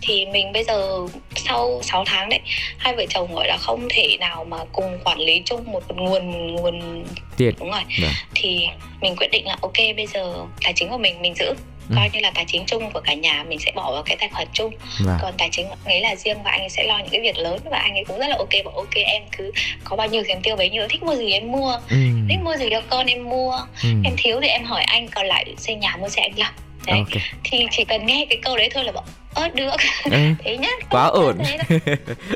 [0.02, 2.40] thì mình bây giờ sau 6 tháng đấy
[2.78, 6.54] hai vợ chồng gọi là không thể nào mà cùng quản lý chung một nguồn
[6.54, 7.04] nguồn
[7.36, 7.94] tiền đúng rồi Đã.
[8.02, 8.26] Dạ.
[8.34, 8.66] thì
[9.00, 11.54] mình quyết định là ok bây giờ tài chính của mình mình giữ
[11.88, 11.94] ừ.
[11.96, 14.28] coi như là tài chính chung của cả nhà mình sẽ bỏ vào cái tài
[14.28, 15.18] khoản chung vâng.
[15.22, 17.58] còn tài chính ấy là riêng và anh ấy sẽ lo những cái việc lớn
[17.70, 19.52] và anh ấy cũng rất là ok bảo ok em cứ
[19.84, 21.96] có bao nhiêu thì em tiêu bấy nhiêu thích mua gì em mua ừ.
[22.28, 23.88] thích mua gì cho con em mua ừ.
[24.04, 26.54] em thiếu thì em hỏi anh còn lại xây nhà mua xe anh làm
[26.86, 27.22] đấy okay.
[27.44, 30.10] thì chỉ cần nghe cái câu đấy thôi là bảo ơ được ừ.
[30.44, 31.38] thế nhá quá ổn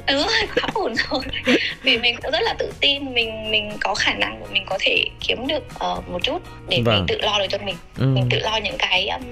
[0.07, 1.23] ừ quá ổn rồi
[1.83, 5.05] vì mình cũng rất là tự tin mình mình có khả năng mình có thể
[5.21, 6.95] kiếm được uh, một chút để vâng.
[6.95, 8.07] mình tự lo được cho mình ừ.
[8.07, 9.23] mình tự lo những cái um,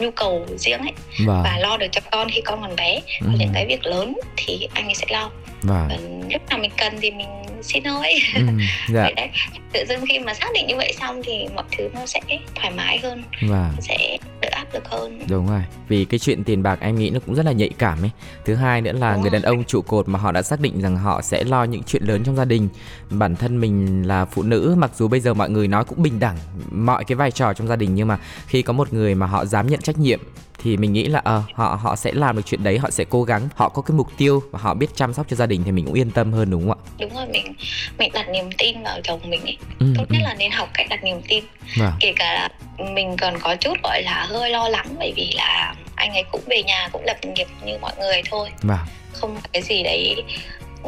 [0.00, 0.92] nhu cầu riêng ấy
[1.26, 1.42] vâng.
[1.44, 3.26] và lo được cho con khi con còn bé ừ.
[3.38, 5.30] những cái việc lớn thì anh ấy sẽ lo
[5.64, 5.88] vâng.
[5.88, 5.96] và
[6.32, 7.28] lúc nào mình cần thì mình
[7.62, 8.42] xin thôi ừ,
[8.88, 9.10] dạ.
[9.16, 9.30] đấy
[9.72, 12.20] tự dưng khi mà xác định như vậy xong thì mọi thứ nó sẽ
[12.54, 13.72] thoải mái hơn vâng.
[13.80, 17.20] sẽ đỡ áp lực hơn đúng rồi vì cái chuyện tiền bạc em nghĩ nó
[17.26, 18.10] cũng rất là nhạy cảm ấy
[18.44, 19.40] thứ hai nữa là đúng người rồi.
[19.40, 22.02] đàn ông trụ cột mà họ đã xác định rằng họ sẽ lo những chuyện
[22.02, 22.68] lớn trong gia đình
[23.10, 26.20] bản thân mình là phụ nữ mặc dù bây giờ mọi người nói cũng bình
[26.20, 26.36] đẳng
[26.70, 29.44] mọi cái vai trò trong gia đình nhưng mà khi có một người mà họ
[29.44, 30.20] dám nhận trách nhiệm
[30.64, 33.04] thì mình nghĩ là ờ uh, họ họ sẽ làm được chuyện đấy họ sẽ
[33.10, 35.62] cố gắng họ có cái mục tiêu và họ biết chăm sóc cho gia đình
[35.64, 37.54] thì mình cũng yên tâm hơn đúng không ạ đúng rồi mình
[37.98, 40.24] mình đặt niềm tin vào chồng mình ấy ừ, tốt nhất ừ.
[40.24, 41.44] là nên học cách đặt niềm tin
[41.80, 41.92] à.
[42.00, 42.48] kể cả là
[42.92, 46.42] mình còn có chút gọi là hơi lo lắng bởi vì là anh ấy cũng
[46.46, 48.78] về nhà cũng lập nghiệp như mọi người thôi à.
[49.12, 50.24] không cái gì đấy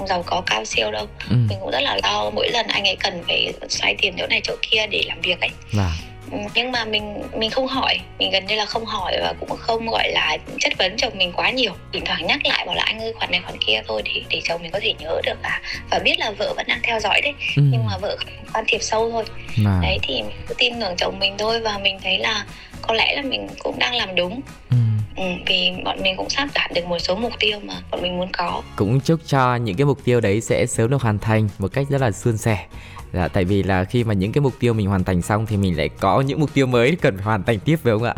[0.08, 1.36] giàu có cao siêu đâu ừ.
[1.48, 4.40] mình cũng rất là lo mỗi lần anh ấy cần phải xoay tiền chỗ này
[4.44, 5.92] chỗ kia để làm việc ấy à
[6.54, 9.86] nhưng mà mình mình không hỏi mình gần như là không hỏi và cũng không
[9.90, 13.00] gọi là chất vấn chồng mình quá nhiều thỉnh thoảng nhắc lại bảo là anh
[13.00, 15.60] ơi khoản này khoản kia thôi thì để chồng mình có thể nhớ được và
[15.90, 17.62] và biết là vợ vẫn đang theo dõi đấy ừ.
[17.72, 18.16] nhưng mà vợ
[18.54, 19.24] can thiệp sâu thôi
[19.66, 19.78] à.
[19.82, 22.44] đấy thì mình cứ tin tưởng chồng mình thôi và mình thấy là
[22.82, 24.76] có lẽ là mình cũng đang làm đúng ừ.
[25.16, 28.18] ừ, vì bọn mình cũng sắp đạt được một số mục tiêu mà bọn mình
[28.18, 31.48] muốn có cũng chúc cho những cái mục tiêu đấy sẽ sớm được hoàn thành
[31.58, 32.66] một cách rất là suôn sẻ
[33.12, 35.56] Dạ, tại vì là khi mà những cái mục tiêu mình hoàn thành xong thì
[35.56, 38.14] mình lại có những mục tiêu mới cần phải hoàn thành tiếp phải không ạ?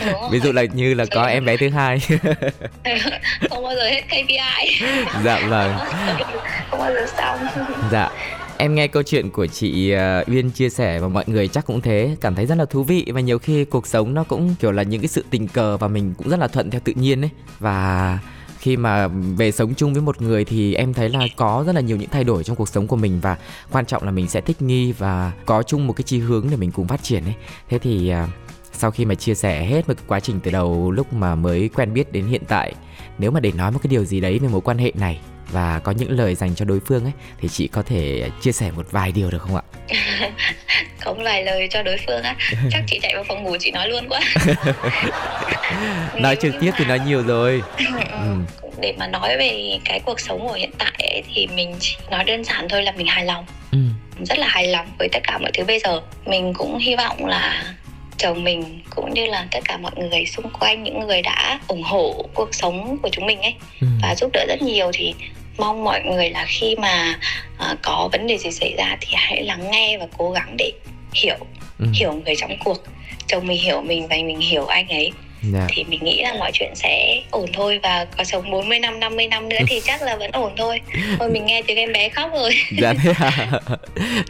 [0.30, 1.98] Ví dụ là như là có em bé thứ hai.
[3.50, 4.86] không bao giờ hết KPI.
[5.24, 5.78] dạ vâng.
[6.70, 7.38] không bao giờ xong.
[7.92, 8.10] Dạ.
[8.58, 11.80] Em nghe câu chuyện của chị uh, Uyên chia sẻ và mọi người chắc cũng
[11.80, 14.72] thế, cảm thấy rất là thú vị và nhiều khi cuộc sống nó cũng kiểu
[14.72, 17.24] là những cái sự tình cờ và mình cũng rất là thuận theo tự nhiên
[17.24, 18.18] ấy và
[18.58, 21.80] khi mà về sống chung với một người thì em thấy là có rất là
[21.80, 23.36] nhiều những thay đổi trong cuộc sống của mình và
[23.72, 26.56] quan trọng là mình sẽ thích nghi và có chung một cái chi hướng để
[26.56, 27.34] mình cùng phát triển ấy.
[27.68, 28.28] Thế thì à,
[28.72, 31.70] sau khi mà chia sẻ hết một cái quá trình từ đầu lúc mà mới
[31.74, 32.74] quen biết đến hiện tại,
[33.18, 35.80] nếu mà để nói một cái điều gì đấy về mối quan hệ này và
[35.84, 38.86] có những lời dành cho đối phương ấy thì chị có thể chia sẻ một
[38.90, 39.62] vài điều được không ạ?
[41.06, 42.36] có một vài lời cho đối phương á
[42.70, 44.20] chắc chị chạy vào phòng ngủ chị nói luôn quá
[46.20, 47.62] nói trực tiếp thì nói nhiều rồi
[48.10, 48.36] ừ.
[48.80, 52.24] để mà nói về cái cuộc sống của hiện tại ấy, thì mình chỉ nói
[52.24, 53.78] đơn giản thôi là mình hài lòng ừ.
[54.24, 57.26] rất là hài lòng với tất cả mọi thứ bây giờ mình cũng hy vọng
[57.26, 57.74] là
[58.18, 61.82] chồng mình cũng như là tất cả mọi người xung quanh những người đã ủng
[61.82, 63.86] hộ cuộc sống của chúng mình ấy ừ.
[64.02, 65.14] và giúp đỡ rất nhiều thì
[65.58, 67.18] mong mọi người là khi mà
[67.72, 70.72] uh, có vấn đề gì xảy ra thì hãy lắng nghe và cố gắng để
[71.14, 71.36] hiểu
[71.78, 71.86] ừ.
[71.94, 72.78] hiểu người trong cuộc
[73.26, 75.12] chồng mình hiểu mình và mình hiểu anh ấy
[75.42, 75.54] yeah.
[75.54, 75.66] Dạ.
[75.68, 79.26] thì mình nghĩ là mọi chuyện sẽ ổn thôi và có sống 40 năm 50
[79.26, 80.80] năm nữa thì chắc là vẫn ổn thôi.
[81.18, 82.50] Thôi mình nghe tiếng em bé khóc rồi.
[82.80, 83.50] Dạ thế à.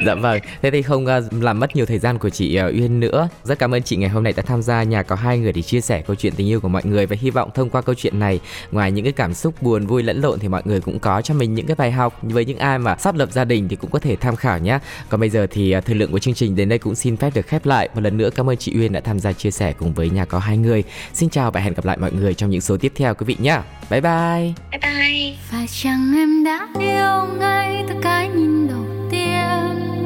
[0.07, 0.41] Dạ vâng.
[0.63, 3.29] Thế thì không uh, làm mất nhiều thời gian của chị uh, Uyên nữa.
[3.45, 5.63] Rất cảm ơn chị ngày hôm nay đã tham gia nhà có hai người để
[5.63, 7.07] chia sẻ câu chuyện tình yêu của mọi người.
[7.07, 8.41] Và hy vọng thông qua câu chuyện này
[8.73, 11.35] ngoài những cái cảm xúc buồn vui lẫn lộn thì mọi người cũng có cho
[11.35, 12.19] mình những cái bài học.
[12.23, 14.79] Với những ai mà sắp lập gia đình thì cũng có thể tham khảo nhé
[15.09, 17.31] còn bây giờ thì uh, thời lượng của chương trình đến đây cũng xin phép
[17.35, 17.89] được khép lại.
[17.95, 20.25] Một lần nữa cảm ơn chị Uyên đã tham gia chia sẻ cùng với nhà
[20.25, 20.83] có hai người
[21.13, 23.37] Xin chào và hẹn gặp lại mọi người trong những số tiếp theo quý vị
[23.41, 23.59] nhé.
[23.91, 24.53] Bye bye.
[24.71, 25.37] Bye bye.
[25.51, 29.97] Phải chăng em đã yêu ngay từ cái nhìn đầu tiên?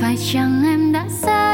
[0.00, 1.53] Phải chăng em đã say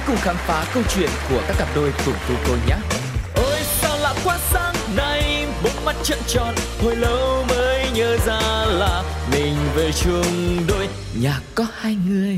[0.00, 2.76] Hãy cùng khám phá câu chuyện của các cặp đôi cùng tu cô nhé.
[3.34, 8.40] Ôi sao lạ quá sáng nay Bốn mắt trợn tròn Hồi lâu mới nhớ ra
[8.66, 10.88] là Mình về chung đôi.
[11.22, 12.29] Nhà có hai người